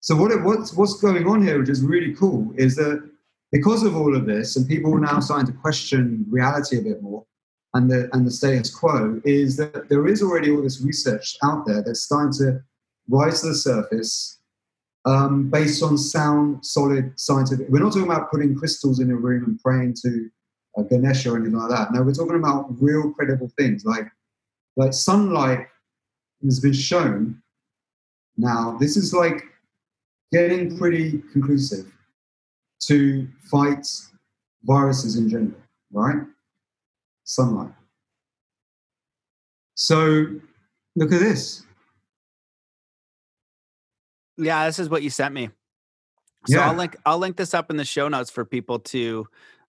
[0.00, 3.08] So what it, what's what's going on here, which is really cool, is that
[3.52, 7.02] because of all of this, and people are now starting to question reality a bit
[7.02, 7.24] more,
[7.74, 11.66] and the and the status quo, is that there is already all this research out
[11.66, 12.62] there that's starting to
[13.08, 14.39] rise to the surface
[15.04, 17.68] um, based on sound, solid scientific.
[17.68, 20.30] We're not talking about putting crystals in a room and praying to
[20.78, 21.92] uh, Ganesha or anything like that.
[21.92, 24.06] No, we're talking about real credible things like
[24.76, 25.66] like sunlight
[26.44, 27.42] has been shown.
[28.36, 29.42] Now, this is like
[30.32, 31.92] getting pretty conclusive
[32.86, 33.86] to fight
[34.64, 35.60] viruses in general,
[35.92, 36.22] right?
[37.24, 37.72] Sunlight.
[39.74, 40.26] So
[40.96, 41.64] look at this.
[44.40, 45.50] Yeah, this is what you sent me.
[46.46, 46.68] So yeah.
[46.68, 49.26] I'll link I'll link this up in the show notes for people to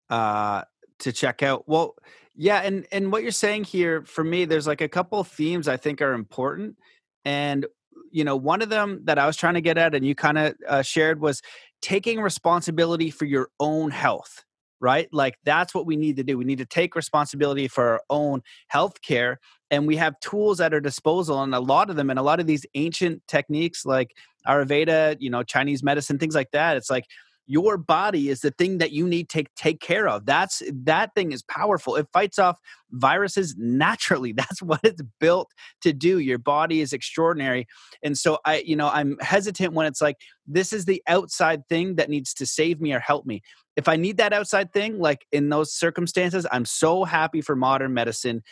[0.09, 0.63] uh
[0.99, 1.67] to check out.
[1.67, 1.95] Well,
[2.35, 5.77] yeah, and and what you're saying here for me there's like a couple themes I
[5.77, 6.77] think are important
[7.25, 7.65] and
[8.11, 10.37] you know, one of them that I was trying to get at and you kind
[10.37, 11.43] of uh, shared was
[11.81, 14.43] taking responsibility for your own health
[14.79, 15.07] right?
[15.11, 16.37] Like that's what we need to do.
[16.37, 19.39] We need to take responsibility for our own health care.
[19.71, 22.39] And we have tools at our disposal, and a lot of them, and a lot
[22.39, 24.15] of these ancient techniques like
[24.47, 26.77] Ayurveda, you know, Chinese medicine, things like that.
[26.77, 27.05] It's like
[27.49, 30.27] your body is the thing that you need to take care of.
[30.27, 31.95] That's that thing is powerful.
[31.95, 32.59] It fights off
[32.91, 34.31] viruses naturally.
[34.37, 36.19] That's what it's built to do.
[36.19, 37.67] Your body is extraordinary.
[38.03, 41.95] And so I, you know, I'm hesitant when it's like this is the outside thing
[41.95, 43.41] that needs to save me or help me.
[43.75, 47.95] If I need that outside thing, like in those circumstances, I'm so happy for modern
[47.95, 48.43] medicine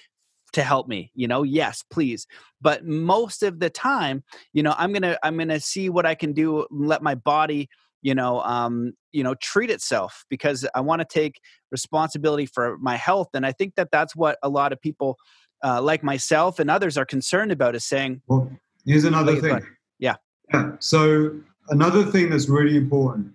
[0.57, 1.43] to help me you know?
[1.43, 2.27] Yes please.
[2.59, 6.33] But most of the time you know i'm gonna i'm gonna see what i can
[6.33, 7.69] do let my body
[8.01, 11.39] you know um you know treat itself because i want to take
[11.71, 15.17] responsibility for my health and i think that that's what a lot of people
[15.63, 18.49] uh, like myself and others are concerned about is saying well
[18.85, 19.59] here's another thing.
[19.99, 20.15] yeah.
[20.53, 21.31] Yeah so
[21.69, 23.33] another thing that's really important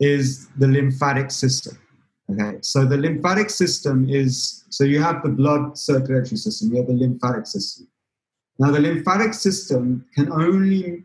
[0.00, 1.78] is the lymphatic system
[2.30, 6.88] Okay, so the lymphatic system is so you have the blood circulatory system, you have
[6.88, 7.86] the lymphatic system.
[8.58, 11.04] Now, the lymphatic system can only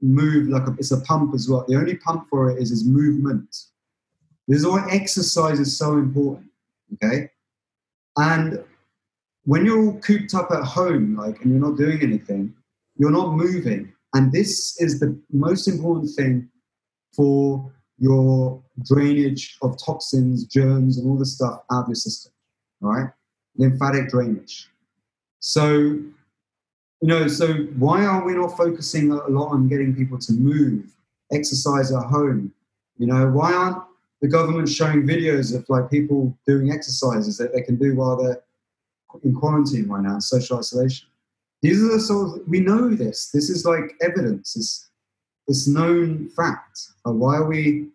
[0.00, 1.64] move like a, it's a pump as well.
[1.66, 3.48] The only pump for it is is movement.
[4.46, 6.46] This is why exercise is so important.
[6.94, 7.30] Okay,
[8.16, 8.62] and
[9.44, 12.54] when you're all cooped up at home, like, and you're not doing anything,
[12.96, 16.48] you're not moving, and this is the most important thing
[17.16, 22.32] for your drainage of toxins, germs, and all the stuff out of your system.
[22.80, 23.10] Right,
[23.56, 24.68] lymphatic drainage.
[25.40, 26.12] So, you
[27.02, 30.84] know, so why are we not focusing a lot on getting people to move,
[31.32, 32.52] exercise at home?
[32.98, 33.82] You know, why aren't
[34.20, 38.42] the government showing videos of like people doing exercises that they can do while they're
[39.24, 41.08] in quarantine right now, social isolation?
[41.62, 43.30] These are the sort of, we know this.
[43.30, 44.56] This is like evidence.
[44.56, 44.88] It's,
[45.46, 46.80] it's known fact.
[47.04, 47.88] why are we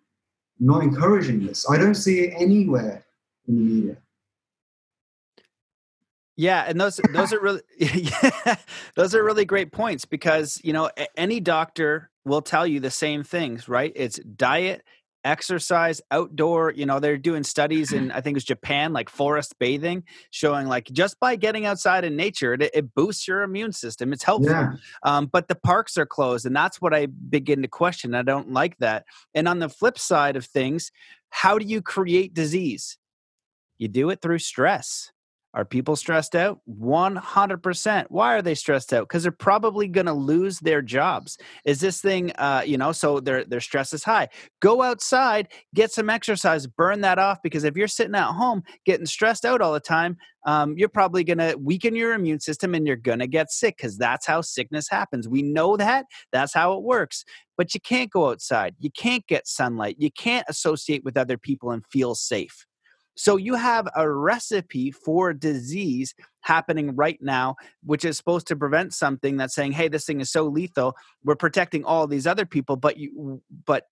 [0.59, 1.69] not encouraging this?
[1.69, 3.05] I don't see it anywhere
[3.47, 3.97] in the media.
[6.37, 8.55] Yeah, and those those are really yeah,
[8.95, 13.23] those are really great points because you know any doctor will tell you the same
[13.23, 13.93] things, right?
[13.95, 14.83] It's diet,
[15.25, 20.03] exercise outdoor you know they're doing studies in i think it's japan like forest bathing
[20.29, 24.23] showing like just by getting outside in nature it, it boosts your immune system it's
[24.23, 24.51] helpful.
[24.51, 24.73] Yeah.
[25.03, 28.51] um, but the parks are closed and that's what i begin to question i don't
[28.51, 29.05] like that.
[29.33, 30.91] And on the flip side of things
[31.35, 32.97] how do you create disease?
[33.77, 35.11] You do it through stress
[35.55, 36.59] Are people stressed out?
[36.69, 38.05] 100%.
[38.09, 39.07] Why are they stressed out?
[39.07, 41.37] Because they're probably going to lose their jobs.
[41.63, 44.27] Is this thing, uh, you know, so their, their stress is high.
[44.61, 47.39] Go outside, get some exercise, burn that off.
[47.41, 51.23] Because if you're sitting at home getting stressed out all the time, um, you're probably
[51.23, 54.41] going to weaken your immune system and you're going to get sick because that's how
[54.41, 55.27] sickness happens.
[55.27, 56.05] We know that.
[56.33, 57.23] That's how it works.
[57.57, 58.75] But you can't go outside.
[58.77, 59.95] You can't get sunlight.
[59.99, 62.65] You can't associate with other people and feel safe.
[63.15, 68.93] So you have a recipe for disease happening right now, which is supposed to prevent
[68.93, 70.95] something that's saying, "Hey, this thing is so lethal.
[71.23, 73.87] We're protecting all these other people." But you, but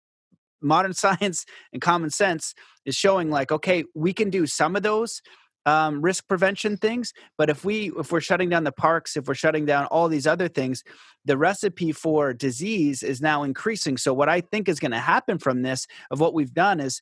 [0.62, 2.55] modern science and common sense
[2.85, 5.23] is showing like, okay, we can do some of those
[5.64, 9.35] um, risk prevention things, but if we if we're shutting down the parks, if we're
[9.35, 10.83] shutting down all these other things,
[11.25, 13.97] the recipe for disease is now increasing.
[13.97, 17.01] So what I think is going to happen from this of what we've done is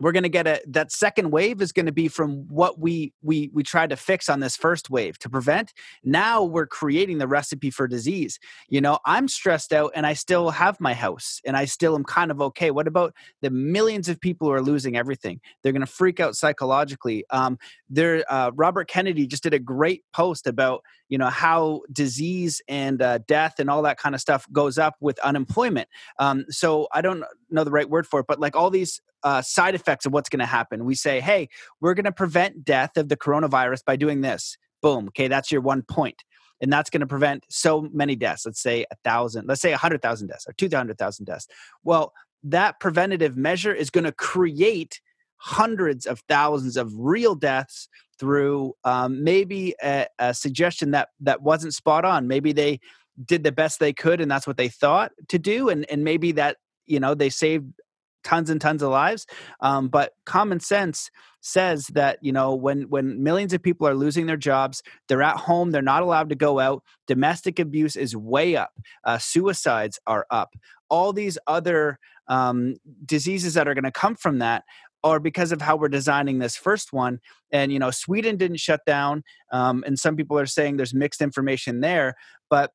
[0.00, 3.12] we're going to get a that second wave is going to be from what we
[3.22, 5.72] we we tried to fix on this first wave to prevent.
[6.04, 8.38] Now we're creating the recipe for disease.
[8.68, 12.04] You know i'm stressed out and i still have my house and i still am
[12.04, 12.70] kind of okay.
[12.70, 15.40] What about the millions of people who are losing everything?
[15.62, 17.24] They're going to freak out psychologically.
[17.30, 22.60] Um there uh, robert kennedy just did a great post about you know how disease
[22.68, 25.88] and uh, death and all that kind of stuff goes up with unemployment.
[26.18, 29.42] Um, so i don't know the right word for it but like all these uh,
[29.42, 30.84] side effects of what's going to happen.
[30.84, 31.48] We say, hey,
[31.80, 34.56] we're going to prevent death of the coronavirus by doing this.
[34.82, 35.08] Boom.
[35.08, 36.22] Okay, that's your one point.
[36.60, 38.44] And that's going to prevent so many deaths.
[38.44, 41.46] Let's say a thousand, let's say a hundred thousand deaths or two hundred thousand deaths.
[41.84, 42.12] Well,
[42.42, 45.00] that preventative measure is going to create
[45.36, 47.88] hundreds of thousands of real deaths
[48.18, 52.26] through um, maybe a, a suggestion that that wasn't spot on.
[52.26, 52.80] Maybe they
[53.24, 56.30] did the best they could and that's what they thought to do and and maybe
[56.32, 56.56] that
[56.86, 57.66] you know they saved
[58.24, 59.26] tons and tons of lives
[59.60, 61.10] um, but common sense
[61.40, 65.36] says that you know when when millions of people are losing their jobs they're at
[65.36, 68.72] home they're not allowed to go out domestic abuse is way up
[69.04, 70.54] uh, suicides are up.
[70.90, 71.98] All these other
[72.28, 74.64] um, diseases that are going to come from that
[75.04, 77.20] are because of how we're designing this first one
[77.52, 81.22] and you know sweden didn't shut down um, and some people are saying there's mixed
[81.22, 82.16] information there
[82.50, 82.72] but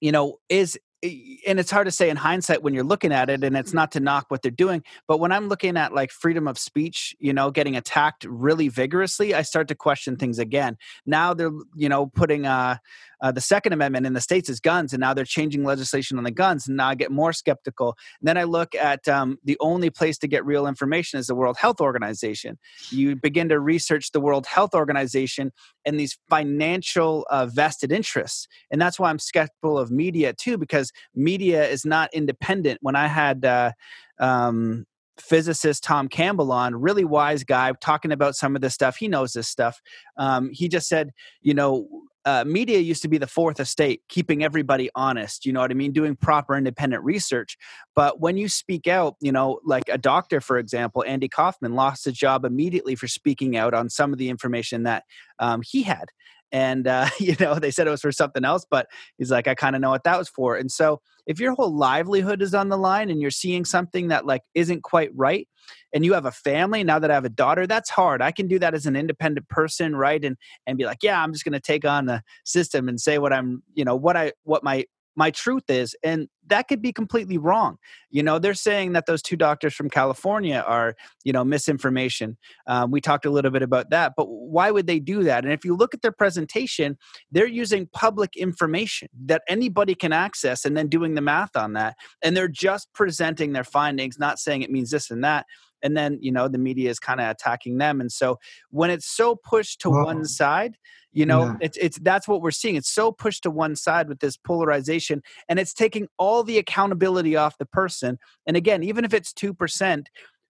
[0.00, 3.44] you know is and it's hard to say in hindsight when you're looking at it
[3.44, 6.48] and it's not to knock what they're doing but when i'm looking at like freedom
[6.48, 10.76] of speech you know getting attacked really vigorously i start to question things again.
[11.06, 12.76] Now they're you know putting uh,
[13.20, 16.24] uh, the second amendment in the states is guns and now they're changing legislation on
[16.24, 19.56] the guns and now i get more skeptical and then i look at um, the
[19.60, 22.58] only place to get real information is the world health organization
[22.90, 25.52] you begin to research the world health organization
[25.84, 30.92] and these financial uh, vested interests and that's why i'm skeptical of media too because
[31.14, 32.78] media is not independent.
[32.82, 33.72] When I had uh,
[34.18, 34.86] um,
[35.18, 38.96] physicist Tom Campbell on, really wise guy, talking about some of this stuff.
[38.96, 39.80] He knows this stuff.
[40.16, 41.10] Um, he just said,
[41.40, 41.88] you know,
[42.28, 45.46] uh, media used to be the fourth estate, keeping everybody honest.
[45.46, 45.92] You know what I mean?
[45.92, 47.56] Doing proper independent research.
[47.96, 52.04] But when you speak out, you know, like a doctor, for example, Andy Kaufman lost
[52.04, 55.04] his job immediately for speaking out on some of the information that
[55.38, 56.10] um, he had
[56.52, 58.86] and uh, you know they said it was for something else but
[59.16, 60.56] he's like i kind of know what that was for.
[60.56, 64.24] And so if your whole livelihood is on the line and you're seeing something that
[64.24, 65.46] like isn't quite right
[65.92, 68.22] and you have a family now that i have a daughter that's hard.
[68.22, 70.36] I can do that as an independent person right and
[70.66, 73.32] and be like yeah i'm just going to take on the system and say what
[73.32, 74.84] i'm you know what i what my
[75.18, 77.76] my truth is and that could be completely wrong.
[78.10, 80.94] You know they're saying that those two doctors from california are
[81.24, 82.38] you know misinformation.
[82.68, 85.44] Um, we talked a little bit about that but why would they do that?
[85.44, 86.96] And if you look at their presentation
[87.32, 91.96] they're using public information that anybody can access and then doing the math on that
[92.22, 95.44] and they're just presenting their findings not saying it means this and that
[95.82, 98.38] and then you know the media is kind of attacking them and so
[98.70, 100.76] when it's so pushed to one side
[101.12, 101.56] you know yeah.
[101.60, 105.22] it's it's that's what we're seeing it's so pushed to one side with this polarization
[105.48, 110.04] and it's taking all the accountability off the person and again even if it's 2%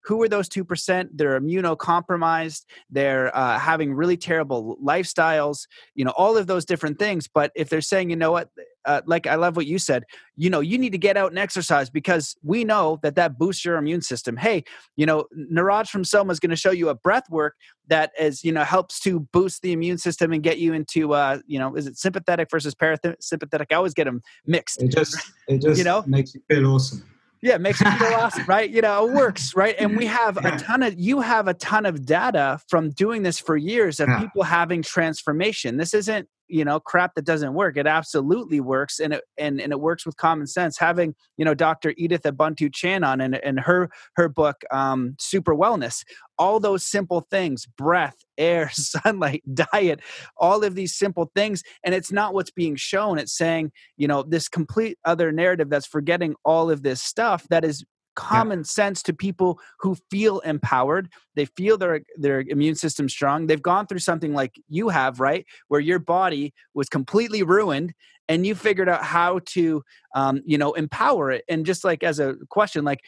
[0.04, 2.64] who are those 2% they're immunocompromised.
[2.90, 7.28] They're uh, having really terrible lifestyles you know all of those different things.
[7.28, 8.50] But if they're saying you know what?
[8.84, 10.04] Uh, like i love what you said
[10.36, 13.64] you know you need to get out and exercise because we know that that boosts
[13.64, 14.36] your immune system.
[14.36, 14.64] Hey
[14.96, 17.54] you know niraj from soma is going to show you a breath work
[17.88, 21.38] that is you know helps to boost the immune system and get you into uh
[21.46, 25.60] you know is it sympathetic versus parasympathetic i always get them mixed it just it
[25.62, 26.02] just you know?
[26.06, 27.04] makes you feel awesome
[27.42, 28.68] yeah, it makes you feel awesome, right?
[28.68, 29.74] You know, it works, right?
[29.78, 30.54] And we have yeah.
[30.54, 34.08] a ton of you have a ton of data from doing this for years of
[34.08, 34.20] yeah.
[34.20, 35.76] people having transformation.
[35.76, 39.72] This isn't you know crap that doesn't work it absolutely works and it and, and
[39.72, 40.78] it works with common sense.
[40.78, 45.54] Having you know dr edith ubuntu chan on and, and her her book um, super
[45.54, 46.04] wellness
[46.38, 50.00] all those simple things breath air sunlight diet
[50.36, 54.22] all of these simple things and it's not what's being shown it's saying you know
[54.22, 57.84] this complete other narrative that's forgetting all of this stuff that is
[58.18, 58.64] common yeah.
[58.64, 61.08] sense to people who feel empowered.
[61.36, 63.46] They feel their their immune system strong.
[63.46, 67.94] They've gone through something like you have right where your body was completely ruined
[68.28, 69.84] and you figured out how to
[70.16, 71.44] um, you know empower it.
[71.48, 73.00] And just like as a question like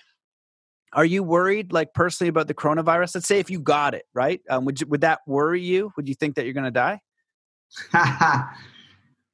[0.93, 3.15] are you worried like personally about the coronavirus?
[3.15, 4.41] Let's say if you got it right?
[4.49, 5.93] Um, would, you, would that worry you?
[5.97, 7.01] Would you think that you're going to die?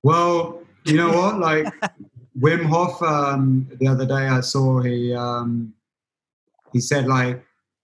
[0.03, 1.41] Well you know what?
[1.41, 1.67] Like
[2.39, 5.73] Wim Hof, um, the other day I saw he um,
[6.73, 7.43] he said like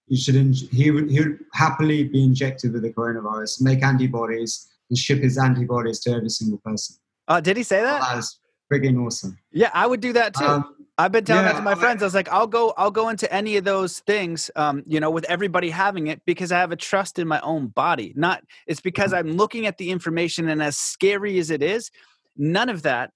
[0.08, 4.68] you should in- he would he would happily be injected with the coronavirus, make antibodies,
[4.90, 6.96] and ship his antibodies to every single person.
[7.28, 8.00] Oh, uh, did he say that?
[8.00, 8.38] That's
[8.70, 9.38] freaking awesome.
[9.52, 10.44] Yeah, I would do that too.
[10.44, 12.02] Um, I've been telling yeah, that to my friends.
[12.02, 15.10] I was like, I'll go, I'll go into any of those things, um, you know,
[15.10, 18.12] with everybody having it because I have a trust in my own body.
[18.14, 21.90] Not, it's because I'm looking at the information, and as scary as it is,
[22.36, 23.10] none of that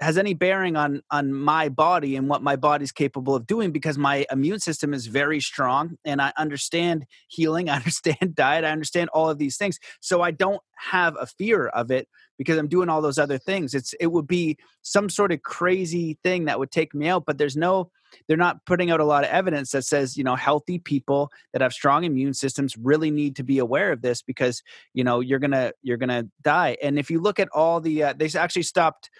[0.00, 3.98] has any bearing on on my body and what my body's capable of doing because
[3.98, 9.10] my immune system is very strong and I understand healing, I understand diet, I understand
[9.10, 9.78] all of these things.
[10.00, 13.74] So I don't have a fear of it because I'm doing all those other things.
[13.74, 17.38] It's it would be some sort of crazy thing that would take me out, but
[17.38, 17.90] there's no
[18.26, 21.60] they're not putting out a lot of evidence that says, you know, healthy people that
[21.60, 24.62] have strong immune systems really need to be aware of this because,
[24.94, 26.76] you know, you're going to you're going to die.
[26.82, 29.10] And if you look at all the uh, they actually stopped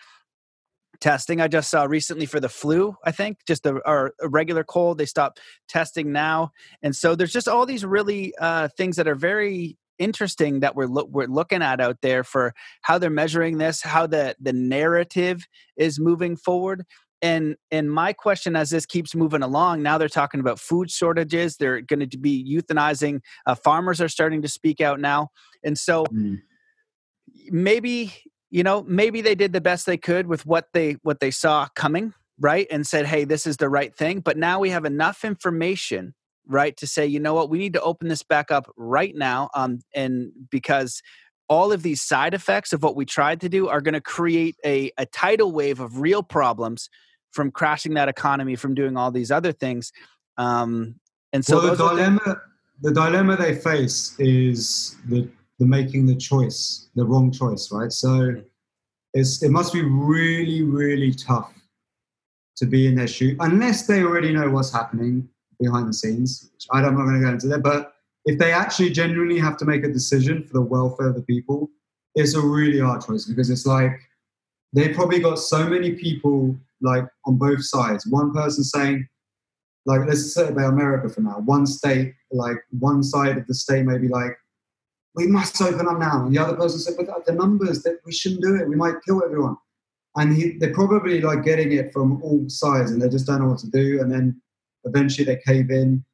[1.01, 1.41] testing.
[1.41, 4.99] I just saw recently for the flu, I think, just a, or a regular cold.
[4.99, 9.15] They stopped testing now, and so there's just all these really uh, things that are
[9.15, 13.83] very interesting that we're lo- we're looking at out there for how they're measuring this,
[13.83, 15.47] how the the narrative
[15.77, 16.85] is moving forward.
[17.21, 21.57] And and my question as this keeps moving along, now they're talking about food shortages.
[21.57, 23.21] They're going to be euthanizing.
[23.45, 25.29] Uh, farmers are starting to speak out now,
[25.65, 26.05] and so.
[26.05, 26.39] Mm
[27.51, 28.13] maybe
[28.51, 31.69] you know maybe they did the best they could with what they what they saw
[31.75, 35.25] coming right and said hey this is the right thing but now we have enough
[35.25, 36.15] information
[36.47, 37.51] right to say you know what?
[37.51, 41.03] We need to open this back up right now um and because
[41.49, 44.57] all of these side effects of what we tried to do are going to create
[44.67, 46.91] a, a tidal wave of real problems
[47.33, 49.93] from crashing that economy from doing all these other things
[50.37, 50.95] um
[51.33, 52.41] and so well, the dilemma
[52.81, 55.29] the dilemma they face is the
[55.59, 57.93] the making the choice, the wrong choice, right?
[57.93, 58.41] So
[59.15, 61.53] it's it must be really, really tough
[62.57, 65.29] to be in their shoe, unless they already know what's happening
[65.61, 66.51] behind the scenes.
[66.73, 67.95] I don't, I'm not going to go into that, but
[68.25, 71.71] if they actually genuinely have to make a decision for the welfare of the people,
[72.15, 73.93] it's a really hard choice because it's like
[74.73, 78.07] they probably got so many people like on both sides.
[78.07, 79.09] One person saying,
[79.87, 81.39] like, let's say about America for now.
[81.39, 84.37] One state, like one side of the state, maybe like
[85.19, 86.25] we must open up now.
[86.25, 88.69] And the other person said, but the numbers that we shouldn't do it.
[88.69, 89.57] We might kill everyone.
[90.15, 93.49] And he, they're probably like getting it from all sides and they just don't know
[93.49, 94.01] what to do.
[94.01, 94.41] And then
[94.85, 96.05] eventually they cave in.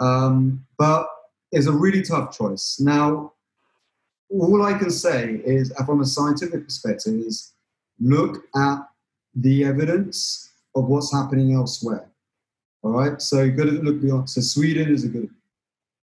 [0.00, 1.08] Um, but
[1.52, 2.80] it's a really tough choice.
[2.80, 3.32] Now,
[4.30, 7.52] all I can say is, uh, from a scientific perspective, is
[8.00, 8.78] look at
[9.34, 12.08] the evidence of what's happening elsewhere.
[12.82, 14.30] All right, so you got to look beyond.
[14.30, 15.30] So Sweden is a good,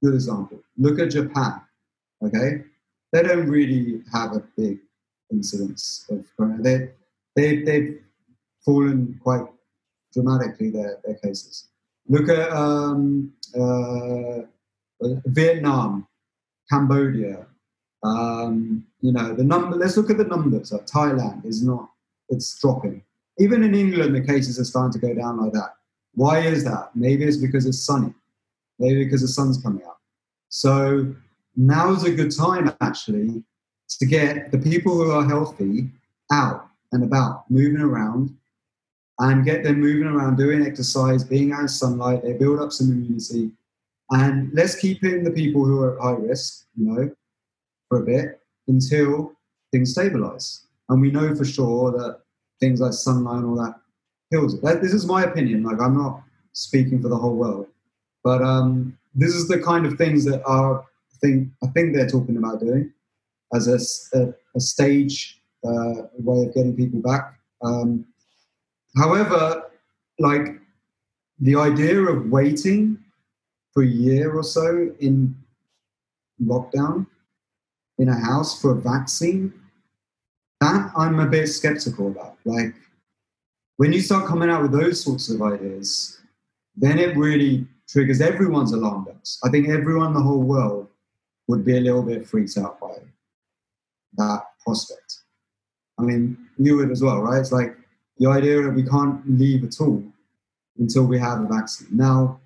[0.03, 0.59] good example.
[0.77, 1.61] Look at Japan.
[2.23, 2.63] Okay,
[3.11, 4.79] they don't really have a big
[5.31, 6.61] incidence of corona.
[6.61, 6.89] They
[7.35, 8.01] they they've
[8.65, 9.45] fallen quite
[10.13, 11.67] dramatically their their cases.
[12.09, 14.41] Look at um, uh,
[15.25, 16.07] Vietnam,
[16.69, 17.45] Cambodia.
[18.03, 19.75] Um, you know the number.
[19.75, 20.71] Let's look at the numbers.
[20.71, 21.89] Like Thailand is not.
[22.29, 23.03] It's dropping.
[23.39, 25.75] Even in England, the cases are starting to go down like that.
[26.13, 26.89] Why is that?
[26.95, 28.13] Maybe it's because it's sunny.
[28.79, 30.01] Maybe because the sun's coming up.
[30.49, 31.13] So
[31.57, 33.43] now is a good time actually
[33.89, 35.89] to get the people who are healthy
[36.31, 38.35] out and about, moving around,
[39.19, 42.23] and get them moving around, doing exercise, being out in sunlight.
[42.23, 43.51] They build up some immunity,
[44.11, 47.11] and let's keep in the people who are at high risk, you know,
[47.89, 49.33] for a bit until
[49.71, 50.67] things stabilize.
[50.89, 52.19] And we know for sure that
[52.59, 53.79] things like sunlight and all that
[54.31, 54.61] kills it.
[54.81, 55.63] This is my opinion.
[55.63, 56.21] Like I'm not
[56.53, 57.67] speaking for the whole world,
[58.23, 60.85] but um, this is the kind of things that are
[61.21, 62.91] think I think they're talking about doing
[63.53, 67.39] as a, a, a stage uh, way of getting people back.
[67.61, 68.05] Um,
[68.95, 69.63] however,
[70.19, 70.59] like
[71.39, 72.97] the idea of waiting
[73.73, 75.35] for a year or so in
[76.41, 77.07] lockdown
[77.99, 79.53] in a house for a vaccine,
[80.61, 82.37] that I'm a bit skeptical about.
[82.45, 82.73] Like
[83.77, 86.19] when you start coming out with those sorts of ideas,
[86.75, 89.39] then it really triggers everyone's alarm bells.
[89.43, 90.86] I think everyone in the whole world
[91.47, 92.95] would be a little bit freaked out by
[94.17, 95.19] that prospect.
[95.99, 97.39] I mean, you would as well, right?
[97.39, 97.75] It's like
[98.17, 100.03] the idea that we can't leave at all
[100.77, 101.87] until we have a vaccine.
[101.91, 102.39] Now,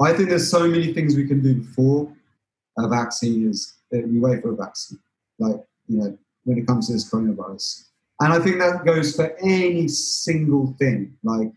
[0.00, 2.12] I think there's so many things we can do before
[2.78, 4.98] a vaccine is we wait for a vaccine.
[5.38, 7.88] Like, you know, when it comes to this coronavirus.
[8.20, 11.52] And I think that goes for any single thing, like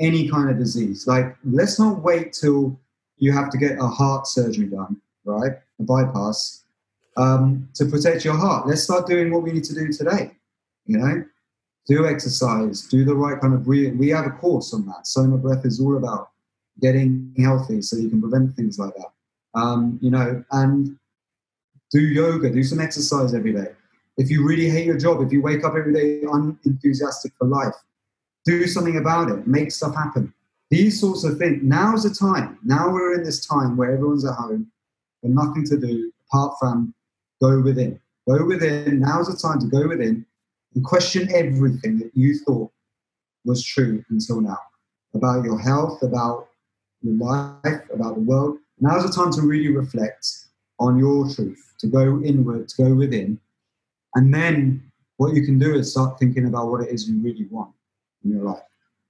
[0.00, 1.06] any kind of disease.
[1.06, 2.78] Like, let's not wait till
[3.18, 5.52] you have to get a heart surgery done, right?
[5.78, 6.64] A bypass
[7.16, 8.66] um, to protect your heart.
[8.66, 10.32] Let's start doing what we need to do today.
[10.86, 11.24] You know,
[11.86, 13.98] do exercise, do the right kind of breathing.
[13.98, 15.06] We have a course on that.
[15.06, 16.30] Soma Breath is all about
[16.80, 19.12] getting healthy so you can prevent things like that.
[19.54, 20.96] Um, you know, and
[21.90, 23.68] do yoga, do some exercise every day.
[24.16, 27.74] If you really hate your job, if you wake up every day unenthusiastic for life,
[28.44, 30.32] do something about it, make stuff happen.
[30.70, 31.60] These sorts of things.
[31.62, 32.58] Now's the time.
[32.64, 34.70] Now we're in this time where everyone's at home,
[35.22, 36.94] with nothing to do apart from
[37.40, 38.00] go within.
[38.28, 39.00] Go within.
[39.00, 40.24] Now's the time to go within
[40.74, 42.70] and question everything that you thought
[43.44, 44.58] was true until now
[45.14, 46.48] about your health, about
[47.02, 48.58] your life, about the world.
[48.80, 50.26] Now's the time to really reflect
[50.78, 53.38] on your truth, to go inward, to go within.
[54.14, 54.82] And then
[55.16, 57.72] what you can do is start thinking about what it is you really want
[58.24, 58.62] in your life.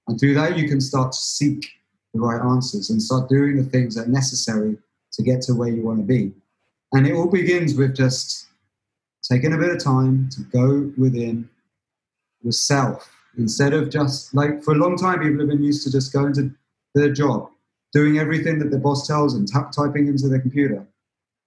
[0.07, 1.69] And through that, you can start to seek
[2.13, 4.77] the right answers and start doing the things that are necessary
[5.13, 6.31] to get to where you want to be.
[6.91, 8.47] And it all begins with just
[9.23, 11.49] taking a bit of time to go within
[12.43, 13.09] yourself.
[13.37, 16.33] Instead of just like for a long time people have been used to just going
[16.33, 16.51] to
[16.93, 17.49] their job
[17.93, 20.85] doing everything that the boss tells them tap, typing into their computer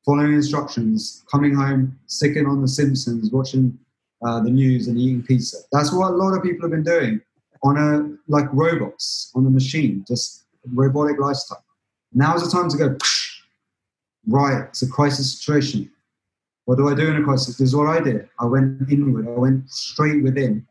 [0.04, 3.76] following instructions coming home sticking on the simpsons watching
[4.24, 5.58] uh, the news and eating pizza.
[5.72, 7.20] That's what a lot of people have been doing
[7.62, 11.64] on a like robots on a machine just robotic lifestyle.
[12.12, 12.96] Now is the time to go
[14.26, 15.90] right it's a crisis situation
[16.64, 19.26] what do i do in a crisis this is what i did i went inward
[19.26, 20.66] i went straight within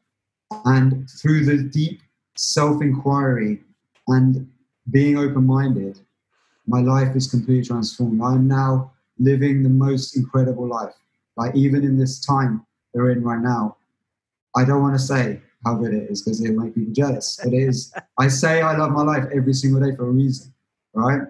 [0.66, 2.02] and through the deep
[2.36, 3.62] self inquiry
[4.08, 4.48] and
[4.92, 6.00] being open minded,
[6.68, 8.22] my life is completely transformed.
[8.22, 10.94] I'm now living the most incredible life.
[11.38, 13.78] Like, even in this time we're in right now,
[14.56, 17.44] I don't want to say how good it is because it'll make people jealous.
[17.46, 20.54] It is, I say I love my life every single day for a reason,
[20.94, 21.22] right?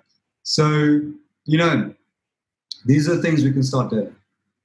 [0.43, 1.01] So,
[1.45, 1.93] you know,
[2.85, 4.15] these are the things we can start doing.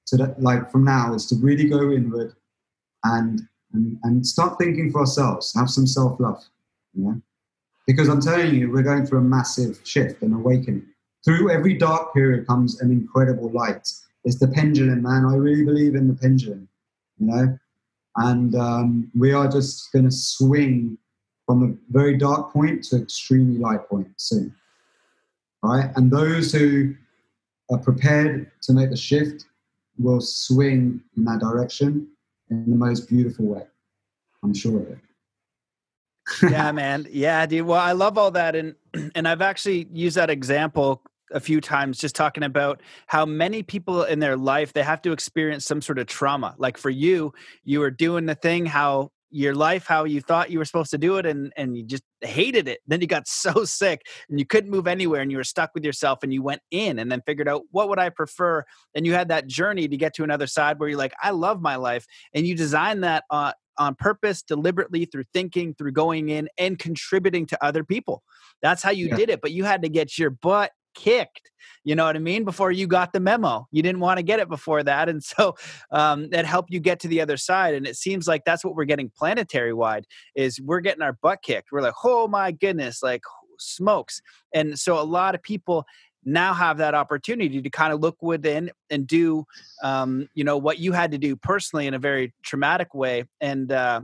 [0.04, 2.34] So, that, like, from now is to really go inward
[3.04, 3.42] and
[3.72, 6.42] and, and start thinking for ourselves, have some self love.
[6.94, 7.22] You know?
[7.86, 10.86] Because I'm telling you, we're going through a massive shift and awakening.
[11.24, 13.88] Through every dark period comes an incredible light.
[14.24, 15.24] It's the pendulum, man.
[15.24, 16.68] I really believe in the pendulum,
[17.18, 17.58] you know?
[18.16, 20.98] And um, we are just going to swing
[21.46, 24.54] from a very dark point to extremely light point soon.
[25.62, 25.90] Right?
[25.96, 26.94] And those who
[27.70, 29.46] are prepared to make the shift
[29.98, 32.08] will swing in that direction
[32.50, 33.62] in the most beautiful way.
[34.42, 34.98] I'm sure of it.
[36.50, 37.06] yeah, man.
[37.10, 37.66] Yeah, dude.
[37.66, 38.74] Well, I love all that, and
[39.14, 41.02] and I've actually used that example
[41.32, 45.12] a few times, just talking about how many people in their life they have to
[45.12, 46.54] experience some sort of trauma.
[46.58, 47.32] Like for you,
[47.64, 50.98] you were doing the thing how your life how you thought you were supposed to
[50.98, 52.80] do it and and you just hated it.
[52.86, 55.84] Then you got so sick and you couldn't move anywhere and you were stuck with
[55.84, 58.64] yourself and you went in and then figured out what would i prefer?
[58.94, 61.60] And you had that journey to get to another side where you're like i love
[61.60, 66.48] my life and you designed that uh, on purpose deliberately through thinking through going in
[66.58, 68.22] and contributing to other people.
[68.60, 69.16] That's how you yeah.
[69.16, 71.50] did it but you had to get your butt kicked
[71.84, 73.66] you know what i mean before you got the memo.
[73.70, 75.54] You didn't want to get it before that and so
[75.90, 78.74] um, that helped you get to the other side and it seems like that's what
[78.74, 81.72] we're getting planetary wide is we're getting our butt kicked.
[81.72, 83.22] We're like oh my goodness like
[83.58, 84.20] smokes?
[84.54, 85.84] And so a lot of people
[86.24, 89.44] now have that opportunity to kind of look within and do
[89.82, 93.72] um, you know what you had to do personally in a very traumatic way and
[93.72, 94.02] uh,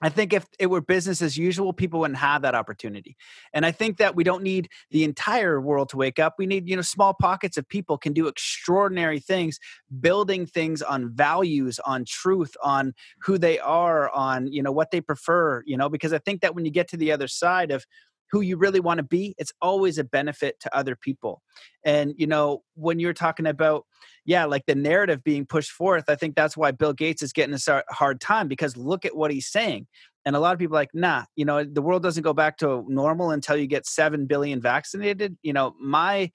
[0.00, 3.16] I think if it were business as usual, people wouldn't have that opportunity.
[3.52, 6.34] And I think that we don't need the entire world to wake up.
[6.38, 9.58] We need, you know, small pockets of people can do extraordinary things,
[10.00, 15.00] building things on values, on truth, on who they are, on, you know, what they
[15.00, 17.84] prefer, you know, because I think that when you get to the other side of
[18.30, 21.42] who you really want to be, it's always a benefit to other people.
[21.84, 23.84] And, you know, when you're talking about,
[24.24, 27.54] yeah, like the narrative being pushed forth, I think that's why Bill Gates is getting
[27.54, 29.86] a hard time because look at what he's saying.
[30.24, 32.84] And a lot of people like, nah, you know, the world doesn't go back to
[32.88, 35.38] normal until you get 7 billion vaccinated.
[35.42, 36.30] You know, my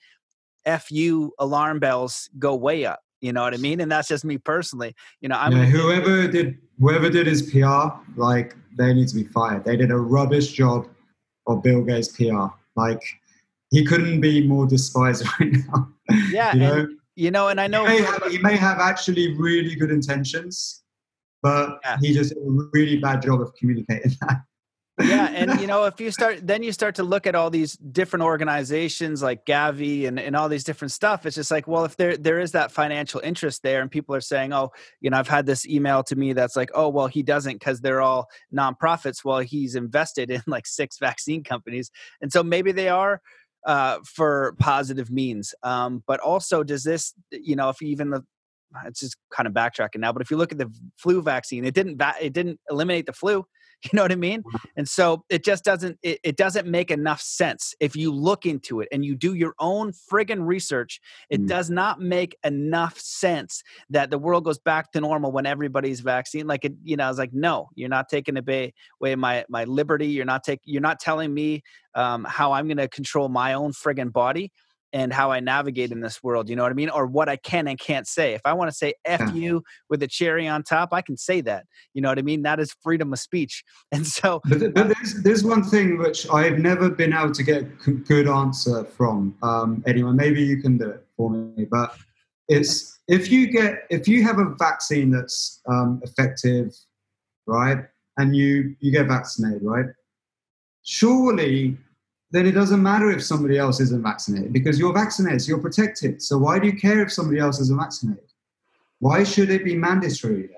[0.66, 3.80] FU alarm bells go way up You know what I mean?
[3.80, 4.94] And that's just me personally.
[5.22, 7.88] You know, I'm yeah, whoever did whoever did his PR,
[8.18, 9.64] like they need to be fired.
[9.64, 10.88] They did a rubbish job
[11.48, 12.48] of Bill Gates' PR.
[12.76, 13.02] Like
[13.72, 15.90] he couldn't be more despised right now.
[16.30, 18.80] Yeah, you know, and, you know, and I know he may, have, he may have
[18.80, 20.84] actually really good intentions,
[21.42, 21.98] but yeah.
[22.02, 24.44] he just did a really bad job of communicating that
[25.00, 27.74] yeah and you know if you start then you start to look at all these
[27.78, 31.98] different organizations like gavi and, and all these different stuff it's just like well if
[31.98, 34.70] there there is that financial interest there and people are saying oh
[35.02, 37.82] you know i've had this email to me that's like oh well he doesn't because
[37.82, 39.24] they're all nonprofits.
[39.24, 41.92] Well he's invested in like six vaccine companies.
[42.22, 43.22] And so maybe they are
[43.66, 48.22] uh, for positive means um, but also does this you know if even the
[48.86, 51.74] it's just kind of backtracking now but if you look at the flu vaccine it
[51.74, 53.46] didn't va- it didn't eliminate the flu
[53.94, 54.42] You know what I mean?
[54.44, 54.58] Mm-hmm.
[54.78, 58.80] And so it just doesn't it, it doesn't make enough sense if you look into
[58.80, 61.02] it and you do your own friggin' research.
[61.30, 61.48] It mm.
[61.48, 66.48] does not make enough sense that the world goes back to normal when everybody's vaccine.
[66.48, 70.08] Like it, you know, I was like, no, you're not taking away my my liberty.
[70.08, 70.74] You're not taking.
[70.74, 71.62] You're not telling me
[71.94, 74.52] um, how I'm going to control my own friggin' body
[74.94, 76.50] and how I navigate in this world.
[76.50, 76.90] You know what I mean?
[76.90, 78.34] Or what I can and can't say.
[78.36, 79.34] If I want to say F yeah.
[79.34, 81.66] you with a cherry on top, I can say that.
[81.96, 82.44] You know what I mean?
[82.44, 83.64] That is freedom of speech.
[83.92, 84.42] And so.
[84.46, 88.28] But, but there's, there's one thing which I've never been able to get a good
[88.28, 90.16] answer from um, anyone.
[90.16, 91.66] Maybe you can do it for me.
[91.70, 91.96] But
[92.48, 96.74] it's if you get, if you have a vaccine that's um, effective,
[97.46, 97.86] right?
[98.18, 99.86] And you, you get vaccinated, right?
[100.84, 101.78] Surely
[102.34, 106.20] then it doesn't matter if somebody else isn't vaccinated because you're vaccinated, so you're protected.
[106.20, 108.26] So why do you care if somebody else isn't vaccinated?
[108.98, 110.50] Why should it be mandatory?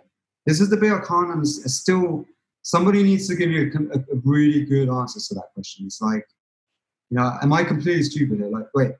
[0.46, 1.70] This is the bit I can't understand.
[1.70, 2.26] Still,
[2.62, 5.86] somebody needs to give you a, a, really good answer to that question.
[5.86, 6.26] It's like,
[7.10, 8.48] you know, am I completely stupid here?
[8.48, 8.92] Like, wait,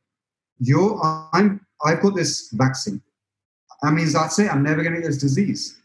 [0.60, 1.00] you're,
[1.32, 3.02] I'm, I've got this vaccine.
[3.84, 4.52] That means that's it.
[4.52, 5.78] I'm never going to get this disease.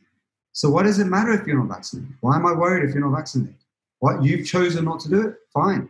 [0.50, 2.12] So what does it matter if you're not vaccinated?
[2.20, 3.54] Why am I worried if you're not vaccinated?
[4.00, 5.36] What you've chosen not to do it?
[5.54, 5.88] Fine.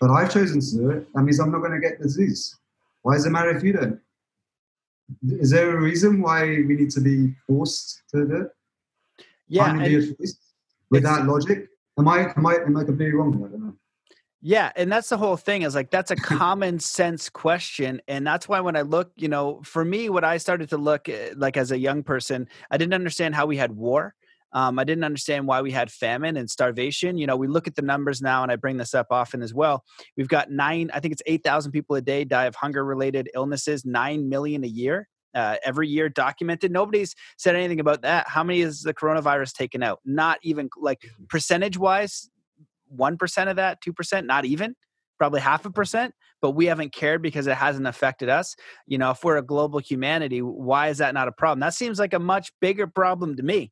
[0.00, 1.12] But I've chosen to do it.
[1.14, 2.56] That means I'm not going to get the disease.
[3.02, 4.00] Why does it matter if you don't?
[5.40, 8.48] Is there a reason why we need to be forced to do it?
[9.48, 9.72] Yeah.
[10.90, 11.68] with that logic,
[11.98, 13.34] am I am I am I completely wrong?
[13.34, 13.74] I don't know.
[14.40, 18.48] Yeah, and that's the whole thing is like that's a common sense question and that's
[18.48, 21.56] why when I look, you know, for me what I started to look eh, like
[21.56, 24.14] as a young person, I didn't understand how we had war.
[24.52, 27.18] Um, I didn't understand why we had famine and starvation.
[27.18, 29.52] You know, we look at the numbers now, and I bring this up often as
[29.52, 29.84] well.
[30.16, 33.84] We've got nine, I think it's 8,000 people a day die of hunger related illnesses,
[33.84, 35.08] 9 million a year.
[35.34, 36.72] Uh, every year documented.
[36.72, 38.26] Nobody's said anything about that.
[38.26, 40.00] How many is the coronavirus taken out?
[40.04, 41.24] Not even like mm-hmm.
[41.28, 42.30] percentage wise,
[42.98, 44.74] 1% of that, 2%, not even
[45.18, 48.56] probably half a percent, but we haven't cared because it hasn't affected us.
[48.86, 51.60] You know, if we're a global humanity, why is that not a problem?
[51.60, 53.70] That seems like a much bigger problem to me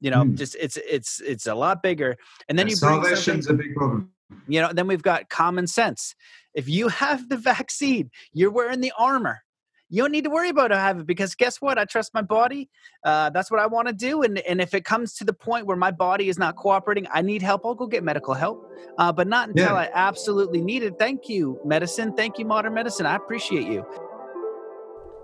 [0.00, 0.36] you know, mm.
[0.36, 2.16] just it's it's it's a lot bigger.
[2.48, 4.10] And then yeah, you salvation's a big problem.
[4.46, 6.14] You know, then we've got common sense.
[6.54, 9.42] If you have the vaccine, you're wearing the armor.
[9.90, 11.78] You don't need to worry about having it because guess what?
[11.78, 12.68] I trust my body.
[13.04, 14.22] Uh, that's what I want to do.
[14.22, 17.22] And and if it comes to the point where my body is not cooperating, I
[17.22, 17.64] need help.
[17.64, 19.74] I'll go get medical help, uh, but not until yeah.
[19.74, 20.98] I absolutely need it.
[20.98, 22.12] Thank you, medicine.
[22.14, 23.06] Thank you, modern medicine.
[23.06, 23.86] I appreciate you.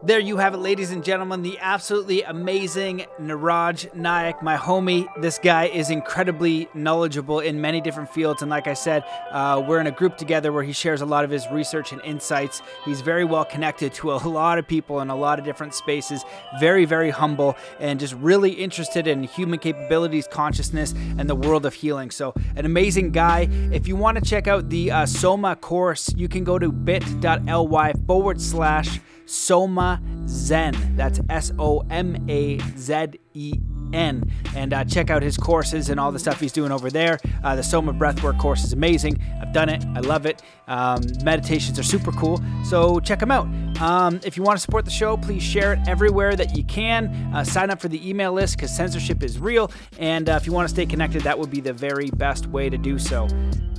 [0.06, 5.09] There you have it, ladies and gentlemen, the absolutely amazing Niraj Naik, my homie.
[5.22, 8.43] This guy is incredibly knowledgeable in many different fields.
[8.43, 11.24] And like I said, uh, we're in a group together where he shares a lot
[11.24, 12.60] of his research and insights.
[12.85, 16.22] He's very well connected to a lot of people in a lot of different spaces,
[16.60, 21.72] very, very humble, and just really interested in human capabilities, consciousness, and the world of
[21.72, 22.10] healing.
[22.10, 23.48] So, an amazing guy.
[23.72, 27.94] If you want to check out the uh, Soma course, you can go to bit.ly
[28.06, 30.96] forward slash Soma Zen.
[30.96, 33.55] That's S O M A Z E
[33.92, 34.30] N.
[34.55, 37.18] And uh, check out his courses and all the stuff he's doing over there.
[37.42, 39.20] Uh, the Soma Breathwork course is amazing.
[39.40, 40.42] I've done it, I love it.
[40.66, 43.46] Um, meditations are super cool, so check them out.
[43.80, 47.09] Um, if you want to support the show, please share it everywhere that you can.
[47.34, 49.70] Uh, sign up for the email list because censorship is real.
[49.98, 52.70] And uh, if you want to stay connected, that would be the very best way
[52.70, 53.28] to do so.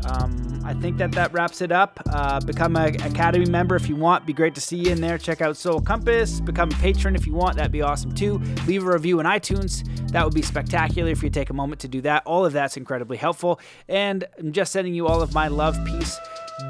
[0.07, 1.99] Um, I think that that wraps it up.
[2.07, 4.25] Uh, become an Academy member if you want.
[4.25, 5.19] Be great to see you in there.
[5.19, 6.39] Check out Soul Compass.
[6.39, 7.57] Become a patron if you want.
[7.57, 8.39] That'd be awesome too.
[8.65, 9.85] Leave a review in iTunes.
[10.09, 12.23] That would be spectacular if you take a moment to do that.
[12.25, 13.59] All of that's incredibly helpful.
[13.87, 16.17] And I'm just sending you all of my love, peace,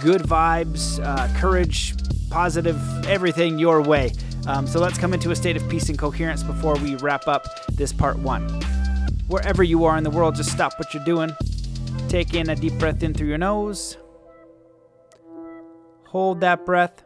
[0.01, 1.95] good vibes, uh, courage,
[2.29, 2.77] positive,
[3.07, 4.11] everything your way.
[4.45, 7.47] Um, so let's come into a state of peace and coherence before we wrap up
[7.71, 8.61] this part one.
[9.29, 11.31] Wherever you are in the world, just stop what you're doing
[12.09, 13.97] Take in a deep breath in through your nose.
[16.07, 17.03] Hold that breath.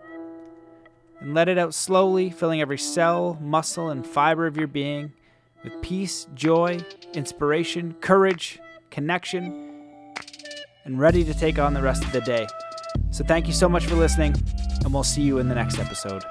[1.19, 5.11] and let it out slowly, filling every cell, muscle, and fiber of your being
[5.63, 6.79] with peace, joy,
[7.13, 8.59] inspiration, courage,
[8.89, 10.13] connection,
[10.85, 12.47] and ready to take on the rest of the day.
[13.11, 14.33] So, thank you so much for listening,
[14.83, 16.23] and we'll see you in the next episode.